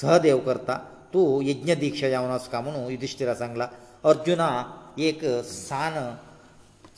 [0.00, 0.78] सहदेव करता
[1.14, 3.68] तूं यज्ञ दिक्षा जावन आसका म्हणून युधिश्टिरा सांगला
[4.08, 4.48] अर्जुना
[5.08, 5.94] एक सान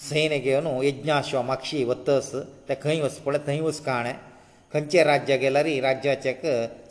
[0.09, 2.31] ಸೇನೆಗೆವನು ಯಜ್ಞಾಶ್ವ ಮಕ್ಷಿ ಒತ್ತಸ್
[2.69, 4.13] ತಕಹಯಸ್ ಪಡೆ ತಯ우스 ಕಾರಣೆ
[4.73, 6.45] ಕಂಚೇ ರಾಜ್ಯಗಳರಿ ರಾಜ್ಯಾಚಕ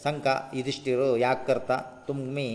[0.03, 0.25] ಸಂಕ
[0.57, 1.71] ಯದಿದಿಷ್ಠಿರ ಯಾಗಕರ್ತ
[2.07, 2.47] ತುಮಿ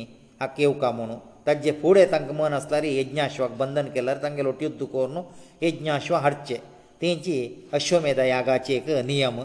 [0.46, 5.22] ಅಕೇವಕಾಮನು ತಜ್ಜೆ ಫೂಡೆ ತಂಗಮನಸ್ತರಿ ಯಜ್ಞಾಶ್ವ ಬಂಧನ ಕೆಲರ ತಂಗೆ ಒಟು ದುಕೋರನು
[5.66, 6.58] ಯಜ್ಞಾಶ್ವ ಹರ್ಚೆ
[7.02, 7.36] ತೀಂಜಿ
[7.78, 9.38] ಅಶ್ವಮೇಧ ಯಾಗಾಚೆಕ ನಿಯಮ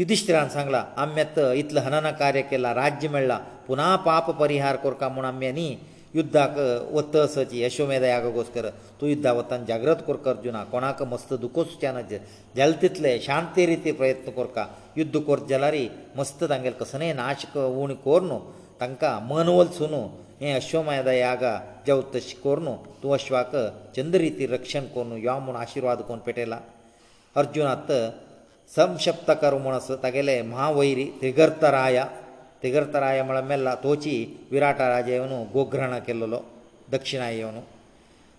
[0.00, 3.34] ಯದಿದಿಷ್ಠಿರ ಆ ಸಂಗ್ಲ ಅಮ್ಮೆತ ಇತ್ಲ ಹನನ ಕಾರ್ಯ ಕೆಲ್ಲ ರಾಜ್ಯ ಮೇಲ್ಲ
[3.68, 5.68] ಪುನಃ ಪಾಪ ಪರಿಹಾರ ಕುರ್ಕಮಣ ಅಮ್ಮೆನಿ
[6.16, 6.52] युद्धाक
[6.96, 8.66] वत असची अश्वमेधयागोस्कर
[9.00, 12.02] तूं युद्धा वतान जाग्रत कोर अर्जुना कोणाक मस्त दुखोसुचें ना
[12.56, 14.64] जाल तितले शांती रिती प्रयत्न कोरका
[14.98, 15.86] युद्ध कोर जाल्यारी
[16.18, 17.46] मस्त तांगेले कसनय नाश
[17.82, 18.38] उण कोर न्हू
[18.80, 20.00] तांकां मन वलसू न्हू
[20.40, 21.44] हें अश्वमेधयाग
[21.86, 23.52] जेव तशें कोर न्हू तूं अश्वाक
[23.96, 26.58] चंद रिती रक्षण कोर न्हू यो म्हूण आशिर्वाद कोन्न पेटयला
[27.40, 27.90] अर्जुनात
[28.76, 32.04] संशप्त कर म्हूण आसा तागेले महावैरी त्रिगर्त राया
[32.66, 34.12] ತಿಗರ್ತರಾಯ ಮಳೆ ಮಲ್ಲ ತೋಚಿ
[34.52, 36.38] ವಿರಾಟ ರಾಜೆಯವನು ಗೋಗ್ರಣ ಕೆಲ್ಲಲೋ
[36.94, 37.60] ದಕ್ಷಿಣಾಯವನು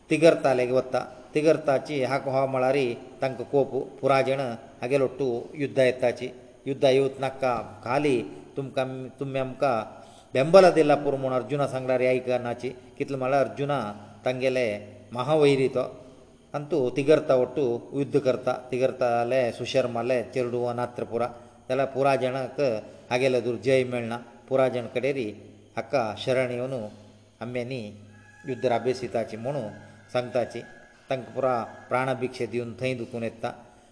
[0.10, 0.96] ತಿಗರ್ತ ಅಲ್ಲಿವತ್ತ
[1.34, 2.84] ತಿಗರ್ತಾಚಿ ಯಾಕೋವಾ ಮಳಾರಿ
[3.22, 4.42] ತಂಕ ಕೋಪ ಪುರಾಜನ
[4.82, 5.28] ಹಾಗೆ ಲೊಟ್ಟು
[5.64, 6.28] ಯುದ್ಧೈತ್ತಾಚಿ
[6.70, 7.54] ಯುದ್ಧ ಯೋತ್ನಕ್ಕಾ
[7.86, 8.14] ಖಾಲಿ
[8.58, 8.78] ತುಮ್ಕ
[9.20, 9.72] ತುಮ್ಮಮ್ಕಾ
[10.36, 13.74] ಬೆಂಬಲದಿಲ್ಲಾ ಪುರಮُن ಅರ್ಜುನ ಸಂಗರಾಯ ಕೈಕನಾಚಿ ಕಿತ್ಲ ಮಳ ಅರ್ಜುನ
[14.28, 14.68] ತಂಗೆಲೆ
[15.20, 17.66] ಮಹವೈರಿತಂತು ತಿಗರ್ತವೊಟ್ಟು
[18.02, 21.24] ಯುದ್ಧಕರ್ತ ತಿಗರ್ತಲೆ ಸುಶರ್ ಮಲೆ ತೆರುಡೋನಾತ್ರಪುರ
[21.70, 22.60] ತಲೆ ಪುರಾಜನಕ
[23.14, 24.16] ಆಗ ಎಲ್ಲ ದುರ್ಜಯ ಮೇಳ್ನಾ
[24.48, 25.28] ಪುರಾಜನ ಕರೆರಿ
[25.82, 26.80] ಅಕ್ಕ ಶರಣಿಯವನು
[27.44, 27.82] ಅಮ್ಮೇನಿ
[28.50, 29.62] ಯುದ್ಧರಭೇಶಿತಾಚೆ ಮನು
[30.14, 30.62] ಸಂಕತಾಚೆ
[31.10, 31.48] ತಂಕಪುರ
[31.90, 33.50] ಪ್ರಾಣಭಿಕ್ಷೆ ದಯುನ ತೈ ದುಕೊನೆತಾ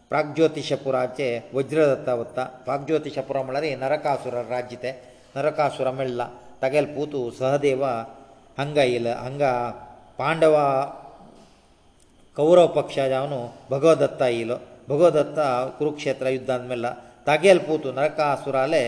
[0.10, 4.92] ಪ್ರಾಜ್ಯೋತಿಷಪುರಾಚೆ वज್ರದತ್ತವತ್ತ ಪ್ರಾಜ್ಯೋತಿಷಪುರಮળે ನರಕಾಸುರ ರಾಜ್ಯತೆ
[5.36, 6.22] ನರಕಾಸುರ ಮೇಳ್ಲ
[6.64, 7.84] ತಗೈಲ್ ಪೂತು ಸಹದೇವ
[8.64, 9.44] ಅಂಗೈಲ ಅಂಗ
[10.20, 10.58] ಪಾಂಡವ
[12.40, 13.40] ಕೌರವ ಪಕ್ಷದವನು
[13.74, 14.58] ಭಗವದತ್ತಾ ಇಲು
[14.92, 15.48] ಭಗವದತ್ತಾ
[15.80, 16.86] ಕುರುಕ್ಷೇತ್ರ ಯುದ್ಧದ ಮಲ್ಲ
[17.28, 18.82] ತಕೇಲ್ ಪೂತನ ಕಾಸುರale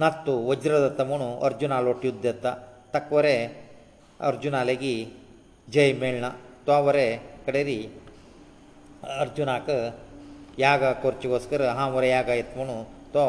[0.00, 2.46] ನ ัต್ ವಜ್ರದತ್ತಮನು ಅರ್ಜುನ алೊಟ ಯುದ್ಧತ್ತ
[2.94, 3.36] ತಕ್ವರೆ
[4.28, 4.94] ಅರ್ಜುನನlegi
[5.74, 6.26] ಜೈ ಮೇಳ್ನ
[6.66, 7.06] ತೋ ಅವರೆ
[7.46, 7.78] ಕಡ エリ
[9.22, 9.68] ಅರ್ಜುನಕ
[10.66, 12.76] ಯಾಗ ಕೊರ್ಚಿಗೋಸ್ಕರ ಅಹ ಮೊರೆ ಯಾಗೈತ್ವನು
[13.14, 13.24] ತೋ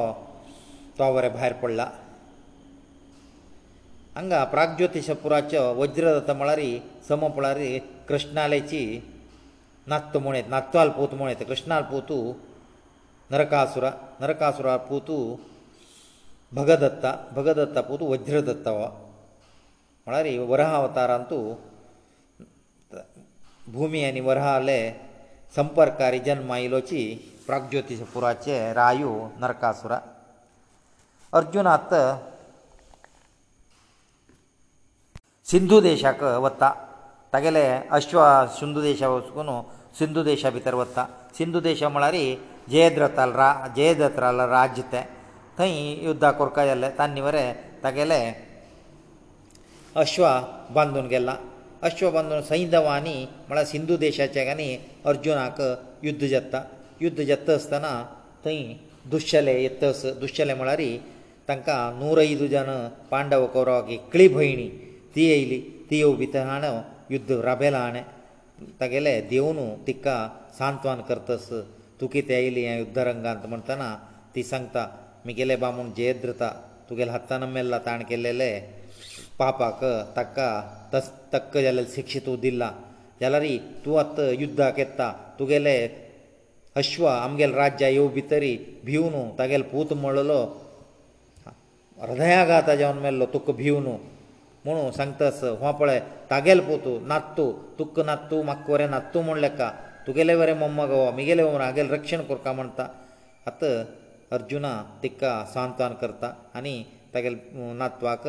[0.98, 1.86] ತೋ ಅವರೆ बाहेर पडla
[4.20, 6.72] ಅಂಗ ಪ್ರಾಜ್ಯೋತಿಷಪುರಾಚ ವಜ್ರದತ್ತಮಳರಿ
[7.10, 7.70] ಸಮಪಳರಿ
[8.10, 8.82] ಕೃಷ್ಣಾಲೈಚಿ
[9.92, 12.18] ನ ัต ್ತಮೋಣೆ ನ ัต ್ತಲ್ ಪೂತಮೋಣೆ ಕೃಷ್ಣಾಲ್ ಪೂತು
[13.34, 13.86] ನರಕಾಸುರ
[14.22, 15.10] ನರಕಾಸುರನ ಪೂತ
[16.58, 17.06] ಭಗದತ್ತ
[17.38, 18.80] ಭಗದತ್ತನ ಪೂತ ವಜ್ರದತ್ತವ
[20.08, 21.40] ಮಳರಿ ವರಹ ಅವತಾರ ಅಂತೂ
[23.76, 24.78] ಭೂಮಿ ಯನಿ ವರಹale
[25.58, 27.02] ಸಂಪರ್ಕಾರಿ ಜನ್ಮೈಲೋಚಿ
[27.48, 29.94] ಪ್ರಗ್ಜೋತಿಷ ಪುರಾಚೇ ರಾಯು ನರಕಾಸುರ
[31.40, 31.94] ಅರ್ಜುನಾತ
[35.52, 36.64] ಸಿಂಧು ದೇಶಕವತ್ತ
[37.34, 37.66] ತಗಲೇ
[37.98, 38.22] ಅಶ್ವ
[38.58, 39.56] ಸಿಂಧು ದೇಶವಸ್ಕುನು
[40.00, 41.00] ಸಿಂಧು ದೇಶಾ ಬಿತರವತ್ತ
[41.38, 42.26] ಸಿಂಧು ದೇಶ ಮಳರಿ
[42.74, 45.02] ಜಯದತ್ರಳ ರಾಜ ಜಯದತ್ರಳ ರಾಜ್ಯತೆ
[45.58, 45.70] ತೈ
[46.08, 47.38] ಯುದ್ಧಕೋರ್ಕಯಲ್ಲ ತನ್ನಿವರ
[47.86, 48.20] ತಗೆಲೆ
[50.04, 50.26] ಅಶ್ವ
[50.78, 51.32] ಬಂಧುನ ಗೆಲ್ಲ
[51.88, 53.16] ಅಶ್ವ ಬಂಧುನ ಸಂಯ್ದ ವಾನಿ
[53.50, 54.70] ಮಳ ಸಿಂಧು ದೇಶಾಚೆಗನಿ
[55.12, 55.60] ಅರ್ಜುನಾಕ
[56.08, 56.56] ಯುದ್ಧಜತ್ತ
[57.06, 57.88] ಯುದ್ಧಜತ್ತಸ್ತನ
[58.46, 58.58] ತೈ
[59.14, 60.92] ದುಶ್ಯಲೇಯತಸ್ ದುಶ್ಯಲೇ ಮಳಾರಿ
[61.50, 61.70] ತಂಕ
[62.02, 62.72] 105 ಜನ
[63.12, 64.68] ಪಾಂಡವ ಕೌರವರಿಗೆ ಕಳಿ ಭೈಣಿ
[65.14, 66.66] ತೀ ಐಲಿ ತೀ ಒಬಿತಾನ
[67.16, 68.04] ಯುದ್ಧ ರಬೆಲಾನೆ
[68.82, 70.06] ತಗೆಲೆ ದೇವನು ತಿಕ್ಕ
[70.60, 71.50] ಸಾಂತ್ವಾನ ಕರ್ತಸ್
[72.02, 73.96] तुकी ते येयली हे युद्धरंगांत म्हणटना
[74.36, 74.86] ती सांगता
[75.26, 76.50] मुगेले बामूण जयद्रता
[76.90, 78.52] तुगेले हातान मेल्ला ताण केलेले
[79.40, 79.84] पापाक
[80.16, 80.48] ताका
[80.94, 82.72] तस तक्क जाल्यार शिक्ष तूं दिला
[83.22, 83.44] जाल्यार
[83.86, 85.76] तूं आतां युद्धाक येता तुगेले
[86.82, 90.42] अश्व आमगेले राज्या येव भितरी भिवन तागेलो पूत म्हणलो
[92.04, 93.86] हृदयाघाता जावन मेल्लो तुका भिवन
[94.66, 96.00] म्हुणू सांगतास हो पळय
[96.32, 99.72] तागेलो पोतू नात्तू तुक्क नात्तू म्हाका वरें नात्तू म्हणलें का
[100.06, 102.86] तुगेले बरें मम्मा गो आमगेले बरें हांगेले रक्षण कोरता म्हणटा
[103.50, 103.64] आत
[104.36, 106.76] अर्जुना तिका सांत्वन करता आनी
[107.14, 108.24] तागेले नातवाक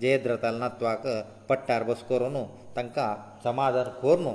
[0.00, 1.06] जयद्रथाल नातवाक
[1.50, 2.36] पट्ट्यार बस करून
[2.76, 3.08] तांकां
[3.44, 4.26] समाधान कोरून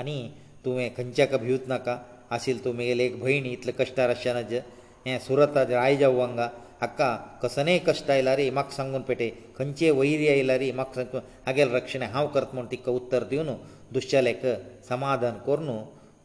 [0.00, 0.16] आनी
[0.64, 1.96] तुवें खंयच्याक भिवूच नाका
[2.34, 4.60] आशिल् तूं मुगेले एक भयणी इतले कश्टार आसचेना ज
[5.06, 6.48] हें सुरताचे आयज अवंगा
[6.80, 7.08] हाका
[7.42, 12.02] कसलेय कश्ट आयला रे म्हाका सांगून पेटय खंयचेय वैरी आयला रे म्हाका सांग हागेले रक्षण
[12.14, 13.48] हांव करता म्हूण तिका उत्तर दिवन
[13.94, 14.42] दुश्चलेक
[14.88, 15.68] समाधान करून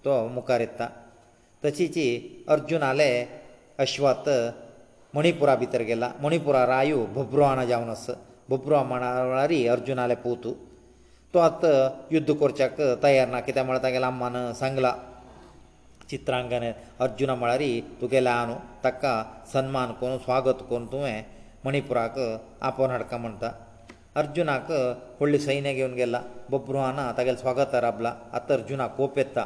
[0.06, 0.88] तो मुखार येता
[1.66, 2.04] तशीची
[2.54, 3.10] अर्जुनाले
[3.84, 4.30] अश्वत
[5.16, 8.06] मणिपुरा भितर गेला मणिपुरा रायू बुब्रुवाणा जावन आस
[8.50, 10.54] बुब्रुवाणा वळारी अर्जुनाले पोवतू
[11.34, 11.72] तो आतां
[12.14, 14.94] युध्द करच्याक तयार ना कित्याक म्हळ्यार तागेल आम्मान सांगला
[16.10, 16.64] चित्रांकन
[17.04, 19.16] अर्जुना म्हळ्यारी तुगेल्या आनू ताका
[19.54, 21.22] सन्मान करून स्वागत करून तुवें
[21.66, 22.20] मणिपुराक
[22.70, 23.52] आपोवन हाडका म्हणटा
[24.22, 24.68] ಅರ್ಜುನಾಕ
[25.24, 26.18] ಒಳ್ಳೆ ಸೈನ್ಯ ಗೆವನ್ ಗೆಲ್ಲ
[26.52, 29.38] ಬಬ್ರುಹಾನ ತಗೆಲ್ ಸ್ವಾಗತ ರಬ್ಲ ಅತ್ತ ಅರ್ಜುನ ಕೋಪೆತ್ತ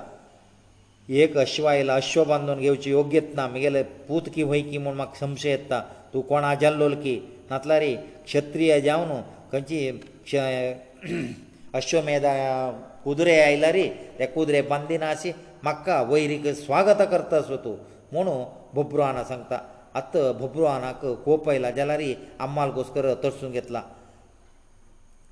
[1.21, 3.77] ಏಕ ಅಶ್ವಾಯಿಲ ಅಶ್ವ ಬಂದೋನ್ ಗೆವಚಿ ಯೋಗ್ಯತ್ ನಾ ಮಿಗೆಲ
[4.09, 5.73] ಪೂತ್ಕಿ ವೈಕಿ ಮೊನ್ ಮಕ್ ಸಂಶಯ ಎತ್ತ
[6.11, 7.15] ತೂ ಕೋಣ ಅಜಲ್ಲೋಲ್ಕಿ
[7.51, 7.91] ನತ್ಲಾರಿ
[8.27, 9.17] ಕ್ಷತ್ರಿಯ ಜಾವನು
[9.53, 9.79] ಕಂಚಿ
[11.79, 12.27] ಅಶ್ವಮೇಧ
[13.05, 13.85] ಕುದುರೆ ಆಯ್ಲಾರಿ
[14.19, 15.31] ರೆ ಕುದುರೆ ಬಂದಿನಾಸಿ
[15.67, 17.73] ಮಕ್ಕ ವೈರಿಗ ಸ್ವಾಗತ ಕರ್ತಸ್ವತು
[18.15, 18.35] ಮೂಣು
[18.77, 19.53] ಬಬ್ರುಹಾನ ಸಂಗ್ತ
[19.99, 22.09] ಅತ್ತ ಬಬ್ರುಹಾನಕ ಕೋಪ ಇಲ್ಲ ಜಲಾರಿ
[22.45, 23.81] ಅಮ್ಮಾಲ್ಗೋಸ್ಕರ ತರ್ಸೋನ್ ಗೆತ್ಲಾ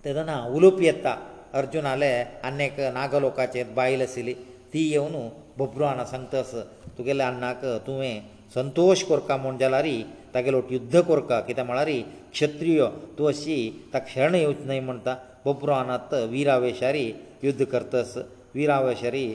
[0.07, 1.13] तेदो ना उलोवपी येता
[1.59, 2.11] अर्जून आले
[2.47, 4.33] आनी एक नागलोकाचे बायल आशिल्ली
[4.73, 5.15] ती येवन
[5.57, 6.51] बोब्रुआन संतस
[6.97, 8.17] तुगेले अन्नाक तुवें
[8.57, 9.95] संतोश कोरका म्हूण जाल्यारी
[10.33, 11.89] तागेलो युध्द कोरका कित्याक म्हळ्यार
[12.33, 12.81] क्षत्रीय
[13.17, 13.57] तूं अशी
[13.93, 15.15] ताका शरण येवच न्हय म्हणटा
[15.45, 17.05] बोब्रुआनांत विरावेशारी
[17.47, 18.13] युध्द करतस
[18.55, 19.25] विरावेशारी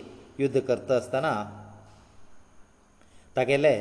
[0.43, 1.33] युध्द करता आसतना
[3.37, 3.75] तागेले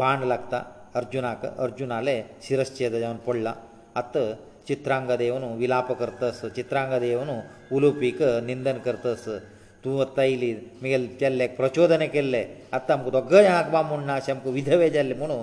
[0.00, 0.62] बाण लागता
[1.00, 2.18] अर्जुनाक अर्जुन आले
[2.48, 3.54] शिरश्चेद जावन पडला
[4.02, 4.24] आतां
[4.68, 7.34] ಚಿತ್ರಾಂಗದ ಏವನು ವಿಲಾಪ ಕರ್ತಸ ಚಿತ್ರಾಂಗದ ಏವನು
[7.76, 9.26] ಉಲುಪಿಕ ನಿಂದನ ಕರ್ತಸ
[9.84, 10.50] ತೂ ಅತ್ತೈಲಿ
[10.82, 12.42] ಮಿಗೆಲ್ ಚಲ್ಲೆ ಪ್ರಚೋದನೆ ಕೆಲ್ಲೆ
[12.76, 15.38] ಅತ್ತ ಅಮ್ಕು ದೊಗ್ಗ ಯಾಕ ಬಾ ಮುಣ್ಣ ಶಂಕು ವಿಧವೆ ಜಲ್ಲೆ ಮುನು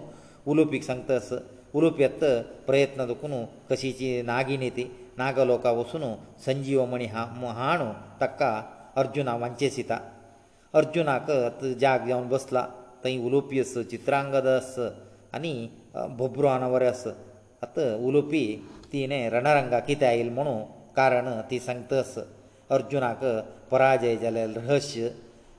[0.52, 1.38] ಉಲುಪಿಕ ಸಂತಸ
[1.80, 2.24] ಉಲುಪ್ಯತ್ತ
[2.70, 4.86] ಪ್ರಯತ್ನದಕುನು ಕಸಿಚಿ ನಾಗಿನಿತಿ
[5.22, 6.10] ನಾಗಲೋಕ ವಸುನು
[6.48, 7.90] ಸಂಜೀವಮಣಿ ಹ ಮಹಾಣು
[8.22, 8.42] ತಕ್ಕ
[9.02, 9.92] ಅರ್ಜುನ ವಂಚೇಸಿತ
[10.80, 12.58] ಅರ್ಜುನಕ ಅತ್ತ ಜಾಗ ಜಾವನ್ ಬಸ್ಲ
[13.04, 14.76] ತೈ ಉಲುಪಿಯಸ ಚಿತ್ರಾಂಗದಸ
[15.38, 15.54] ಅನಿ
[16.20, 17.04] ಬೊಬ್ರು ಅನವರಸ
[17.66, 17.80] ಅತ್ತ
[18.10, 18.44] ಉಲುಪಿ
[18.94, 20.62] तिणें रणरंगाक कितें आयल म्हणून
[20.96, 22.18] कारण ती सांगतस
[22.76, 23.24] अर्जुनाक
[23.72, 25.10] पराजय जाले रहस्य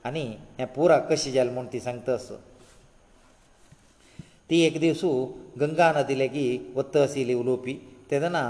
[0.05, 0.21] आनी
[0.59, 2.31] हें पुरा कशें जालें म्हूण ती सांगतस
[4.49, 5.09] ती एक दिसू
[5.59, 7.73] गंगा नदी लेगीत वत्त आशिल्ली उलोवपी
[8.11, 8.41] तेदना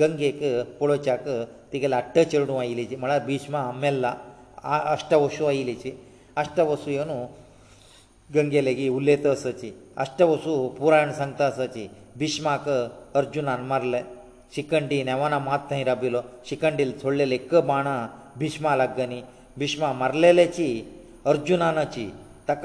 [0.00, 0.40] गंगेक
[0.80, 1.28] पळोवच्याक
[1.72, 4.14] तिगेलें अट्ट चेडूं आयिल्लीची म्हळ्यार भिष्मा मेल्ला
[4.78, 5.90] अश्टवसू आयिल्लीची
[6.42, 7.24] अश्टवसू येवन
[8.34, 9.72] गंगे लेगीत उलयत असची
[10.04, 11.86] अश्टवसू पुराण सांगता असची
[12.18, 12.68] भिष्माक
[13.16, 14.02] अर्जुनान मारलें
[14.56, 16.16] ಶಿಕಂಡಿ ನವನ ಮಾತ್ನೈ ರಬಿಲ
[16.48, 17.86] ಶಿಕಂಡಿಲ್ ಸೊಳ್ಳೆಲೆ ಎಕ್ಕ ಬಾಣ
[18.40, 19.20] ಭೀಷ್ಮ ಲಗ್ಗನಿ
[19.60, 20.68] ಭೀಷ್ಮ ಮರ್ಲೆಲೆಚಿ
[21.30, 22.06] ಅರ್ಜುನನಚಿ
[22.48, 22.64] ತಕ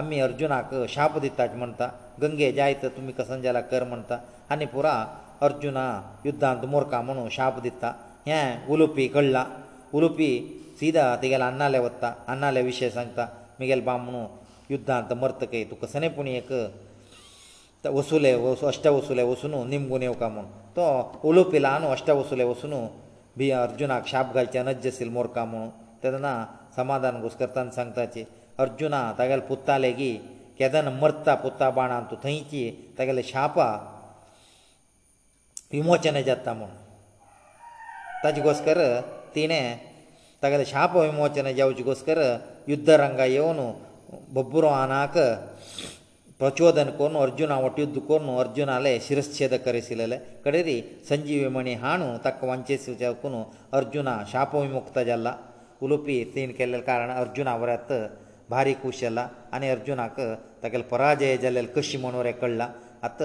[0.00, 1.82] ಅಮ್ಮಿ ಅರ್ಜುನಕ ಶಾಪ ದಿತ್ತಾಜ್ ಮಂತ
[2.22, 4.10] ಗಂಗೆ ಜಾಯಿತ ತುಮಿ ಕಸಂಜಲ ಕರ್ ಮಂತ
[4.54, 4.86] ಅನಿ ಪುರ
[5.46, 5.78] ಅರ್ಜುನ
[6.28, 7.84] ಯುದ್ಧಾಂತ ಮೂರ್ಕ ಮನು ಶಾಪ ದಿತ್ತ
[8.28, 8.40] ಹೆ
[8.74, 9.36] ಉಲುಪಿ ಕಳ್ಳ
[9.98, 10.30] ಉಲುಪಿ
[10.78, 13.20] ಸೀದಾ ತಿಗೆಲ ಅನ್ನಾಲೆ ಒತ್ತ ಅನ್ನಾಲೆ ವಿಷಯ ಸಂಗ್ತ
[13.60, 14.22] ಮಿಗೆಲ್ ಬಾಮನು
[14.72, 16.50] ಯುದ್ಧಾಂತ ಮರ್ತಕೈ ತುಕ ಸನೆ ಪುಣ್ಯಕ
[17.84, 20.36] ತ ವಸೂಲೇ ವೋ ಅಷ್ಟ ವಸೂಲೇ ವಸೂನು ನಿಮ್ಗುನೇ ವಕಮ
[20.76, 20.84] ತೋ
[21.22, 22.78] ಕುಲು ピ ಲನ್ ಅಷ್ಟ ವಸೂಲೇ ವಸೂನು
[23.38, 25.52] ಬಿ ಅರ್ಜುನ ಶಾಪgal ಚನಜ್ಯ ಸಿಲ್ಮೋರ್ ಕಾಮ
[26.02, 26.28] ತದನ
[26.78, 28.22] ಸಮಾಧಾನ ಗೋಸ್ಕರ ತನ್ सांगತಾಚೆ
[28.64, 30.10] ಅರ್ಜುನ ತಗಳ पुत्तालेगी
[30.58, 32.64] કેದನ ಮರ್ತಾ पुत्ता ಬಾಣ ಅಂತು ತೈಚೆ
[32.98, 33.56] ತಗಳ ಶಾಪ
[35.76, 36.74] ವಿಮೋಚನೆ ಜಾತ್ತಾ ಮನ್
[38.22, 38.80] ತದ ಗೋಸ್ಕರ
[39.34, 39.62] ತಿನೆ
[40.42, 42.20] ತಗಳ ಶಾಪ ವಿಮೋಚನೆ ಯಾ วจ ಗೋಸ್ಕರ
[42.72, 43.60] ಯುದ್ಧ ರಂಗ ಯವನ
[44.36, 45.14] ಬೊಬ್ಬರು ಆನಕ
[46.44, 50.74] ಪ್ರಚೋದನ ಕೊನ್ನು ಅರ್ಜುನ ಒಟ್ಟು ಯುದ್ಧ ಕೊನ್ನು ಅರ್ಜುನ ಅಲ್ಲೇ ಶಿರಶ್ಛೇದ ಕರೆಸಿಲಲೆ ಕಡೆರಿ
[51.10, 53.40] ಸಂಜೀವಿ ಮಣಿ ಹಾಣು ತಕ್ಕ ವಂಚೇಸಿ ಚಾಕುನು
[53.78, 55.28] ಅರ್ಜುನ ಶಾಪ ವಿಮುಕ್ತ ಜಲ್ಲ
[55.86, 57.94] ಉಲುಪಿ ತೀನ್ ಕೆಲ್ಲ ಕಾರಣ ಅರ್ಜುನ ಅವರತ್
[58.54, 59.20] ಭಾರಿ ಕುಶಲ
[59.58, 60.18] ಅನಿ ಅರ್ಜುನಕ
[60.64, 62.62] ತಗಲ್ ಪರಾಜಯ ಜಲ್ಲ ಕಶಿ ಮನೋರೆ ಕಳ್ಳ
[63.08, 63.20] ಅತ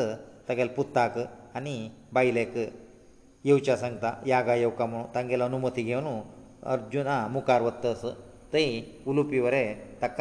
[0.49, 1.15] ತಗಲ್ ಪುತ್ತಾಕ
[1.59, 1.75] ಅನಿ
[2.17, 2.55] ಬೈಲೇಕ
[3.51, 6.13] ಯೋಚಾ ಸಂಗತ ಯಾಗ ಯೋಕ ಮನು ತಂಗೆಲ ಅನುಮತಿ ಗೆವನು
[6.75, 8.03] ಅರ್ಜುನ ಮುಕಾರ್ ವತ್ತಸ
[8.55, 8.63] ತೈ
[9.11, 9.63] ಉಲುಪಿ ವರೆ
[10.03, 10.19] ತಕ್ಕ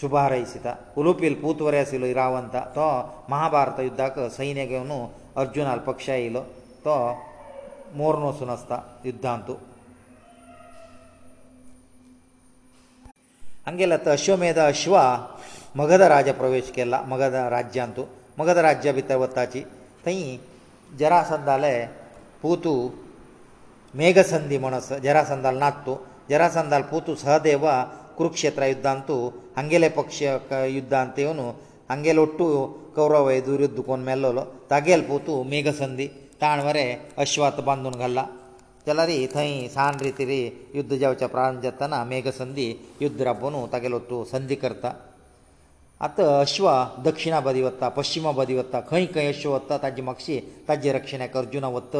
[0.00, 0.66] ಸುಬಹರ ಐಸಿತ
[1.00, 2.86] ಉಲೋಪೇಲ್ ಪೂತವರಿಯಸಿಲೋ ಇರಾವಂತ ತೋ
[3.32, 4.98] ಮಹಾಭಾರತ ಯುದ್ಧಕ ಸೈನ್ಯಗಯನು
[5.42, 6.42] ಅರ್ಜುನರ ಪಕ್ಷಾಯಿಲೋ
[6.86, 6.96] ತೋ
[7.98, 8.72] ಮೋರನೋ ಸುನಸ್ತ
[9.04, 9.54] ದಿದ್ಧಾನಂತು
[13.68, 14.96] ಹಂಗೇಲ ತ ಅಶೋಮೇದ ಅಶ್ವ
[15.80, 18.02] ಮಗಧ ರಾಜ ಪ್ರವೇಶಕಲ್ಲ ಮಗಧ ರಾಜ್ಯಂತು
[18.40, 19.62] ಮಗಧ ರಾಜ್ಯವಿತವತ್ತಾಚಿ
[20.04, 20.16] ತೈ
[21.00, 21.72] ಜರಸಂದಾಲೆ
[22.42, 22.72] ಪೂತು
[24.00, 25.94] ಮೇಗ ಸಂಧಿ ಮನಸ ಜರಸಂದಲ್ ನಾಕ್ತು
[26.30, 27.64] ಜರಸಂದಲ್ ಪೂತು ಸಹದೇವ
[28.20, 29.16] ಕೃಕ್ಷೇತ್ರ ಯುದ್ಧಂತು
[29.60, 30.16] ಅಂಗೆಲೇ ಪಕ್ಷ
[30.76, 31.44] ಯುದ್ಧ ಅಂತ ಇವನು
[31.92, 32.44] ಅಂಗೆ ಲೊಟ್ಟು
[32.96, 34.42] ಕೌರವ ಐ ದುರ್ಯೋಧನ ಮೇಲೆ ಲೊ
[34.72, 36.06] ತಗೆಲ್ಪೋತು ಮೇಘಸಂದಿ
[36.42, 36.84] ಕಾಣವರೇ
[37.22, 38.24] ಅಶ್ವತ್ಬಂಧನ ಗಲ್ಲಾ
[38.92, 40.38] ಎಲ್ಲರಿ ಇಥೈ ಸಾನ್ ರೀತಿರಿ
[40.78, 42.66] ಯುದ್ಧಜೌಚ ಪ್ರಾಣ ಜತನ ಮೇಘಸಂದಿ
[43.04, 44.86] ಯುದ್ರವನು ತಗೆಲುತ್ತು ಸಂಧಿ ಕರ್ತ
[46.06, 46.66] ಅತ ಅಶ್ವ
[47.08, 50.34] दक्षिಣಾಬದಿವತ್ತಾ ಪಶ್ಚಿಮಬದಿವತ್ತಾ ಕೈ ಕೈ ಅಶ್ವವತ್ತಾ ತಾಜಿ ಮಕ್ಷಿ
[50.66, 51.96] ತಾಜ್ ರಕ್ಷಣೆ ಅರ್ಜುನವತ್ತ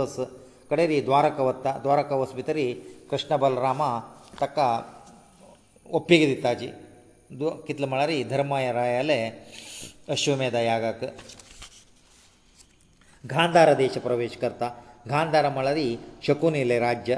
[0.71, 2.67] ಕಡೆರಿ ದ್ವಾರಕವತ್ತ ದ್ವಾರಕವಸ್ ಬಿತರಿ
[3.13, 3.83] ಕೃಷ್ಣ ಬಲರಾಮ
[4.41, 4.59] ತಕ
[5.99, 6.69] ಒಪ್ಪಿಗೆ ದಿತಾಜಿ
[7.33, 9.19] कितले म्हळ्यार धर्माय रायाले
[10.11, 11.05] अश्वमेधा यागाक
[13.33, 14.69] गांधार देश प्रवेश करता
[15.11, 15.79] गांधार म्हळ्यार
[16.27, 17.17] शकून येयले राज्य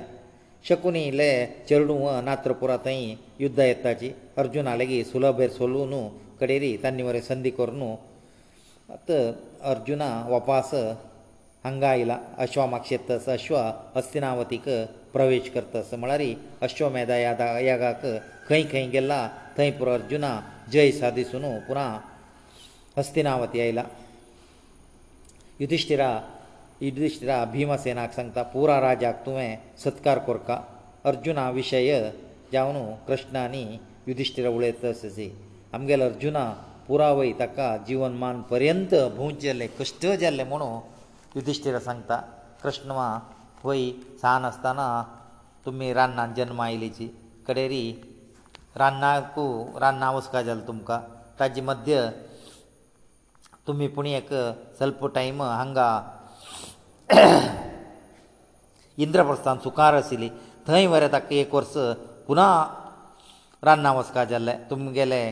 [0.68, 1.30] शकून येयले
[1.68, 3.04] चेडूं नात्रपुरा थंय
[3.40, 5.92] युध्द येताची अर्जुना लेगीत सुलभेर सोलून
[6.40, 7.82] कडेरी तांणी वरें संदी करून
[8.92, 10.74] आत अर्जुना वपास
[11.64, 13.56] हांगा आयला अश्वामाक शेतस अश्व
[13.96, 14.68] हस्तिनावतीक
[15.12, 16.22] प्रवेश करतस म्हळ्यार
[16.64, 18.04] अश्वमेधा यादा यागाक
[18.48, 20.30] खंय खंय गेला थंय पुरो अर्जुना
[20.72, 21.84] जयसा दिसून पुना
[22.98, 23.82] हस्तिनावती आयला
[25.60, 26.10] युधिश्टिरा
[26.82, 30.54] युधिश्टिरा भिमसेनाक सांगता पुरा राजाक तुवें सत्कार कोरका
[31.10, 31.90] अर्जुना विशय
[32.52, 32.76] जावन
[33.08, 33.62] कृष्णानी
[34.08, 34.92] युधिश्टिरा उलयता
[35.76, 36.44] आमगेलो अर्जुना
[36.88, 40.68] पुरा वय ताका जिवन मान पर्यंत भोंवचेले कश्ट जाल्ले म्हणू
[41.36, 42.16] युधिश्टिरा सांगता
[42.62, 43.08] कृष्णमा
[43.64, 43.90] वय
[44.22, 44.86] सहान आसतना
[45.66, 47.08] तुमी रान्नान जन्म आयलीची
[47.48, 47.82] कडेरी
[48.76, 49.46] रान्नाकू
[49.82, 50.98] रान्नां वचपाक जाय तुमकां
[51.38, 51.94] ताजे मध्य
[53.66, 54.28] तुमी पूण एक
[54.78, 55.88] स्वल्प टायम हांगा
[59.04, 60.28] इंद्रप्रस्थान सुकार आशिल्ली
[60.68, 61.72] थंय वरें ताका एक वर्स
[62.28, 62.46] पुना
[63.64, 65.22] रान्नां वचपाक जाल्लें तुमगेले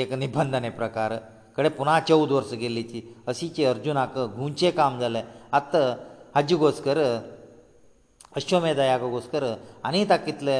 [0.00, 1.10] एक निबंधने प्रकार
[1.56, 3.00] कडेन पुना चवद वर्सां गेल्लीची
[3.32, 5.22] अशीची अर्जुनाक गुंचें काम जालें
[5.58, 5.84] आतां
[6.34, 6.98] हाजे घोस कर
[8.38, 9.44] अश्वमेधायाक घोस कर
[9.88, 10.56] आनी ताका कितले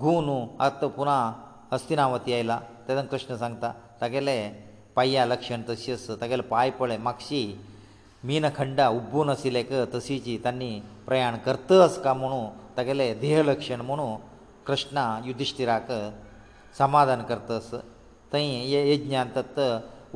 [0.00, 1.18] घुंव न्हू आतां पुना
[1.72, 4.36] हस्तिनावती आयला तेदान कृष्ण सांगता तागेले
[4.96, 7.42] पाया लक्षण तशी आस तागेले पांय पळय मागशी
[8.28, 9.62] मीनखंडा उब्बून आशिल्ले
[9.94, 10.70] तशीची तांणी
[11.06, 12.44] प्रयाण करतस काय म्हणून
[12.76, 14.14] तागेले देह लक्षण म्हणून
[14.66, 15.90] कृष्णा युधिश्टिराक
[16.78, 17.70] समाधान करतस
[18.32, 19.60] थंय यज्ञान तत्त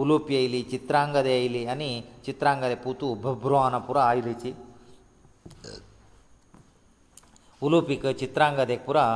[0.00, 1.92] उलोवपी येयली चित्रांगदे येयली आनी
[2.26, 4.52] चित्रांगदे पुतू भभ्रवान पुरो आयलीची
[7.68, 9.06] उलोवपीक चित्रांगदेक पुरा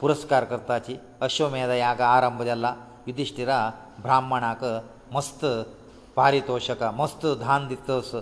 [0.00, 0.94] ಪುರಸ್ಕಾರ ಕರ್ತಾಚಿ
[1.26, 2.66] ಅಶ್ವಮೇಧ ಯಾಗ ಆರಂಭದಲ್ಲ
[3.08, 3.52] ಯುಧಿಷ್ಠಿರ
[4.04, 4.62] ಬ್ರಾಹ್ಮಣಕ
[5.14, 5.46] ಮಸ್ತ್
[6.16, 8.14] ಪಾರಿತೋಷಕ ಮಸ್ತ್ ದಾಂದಿತ್ತಸ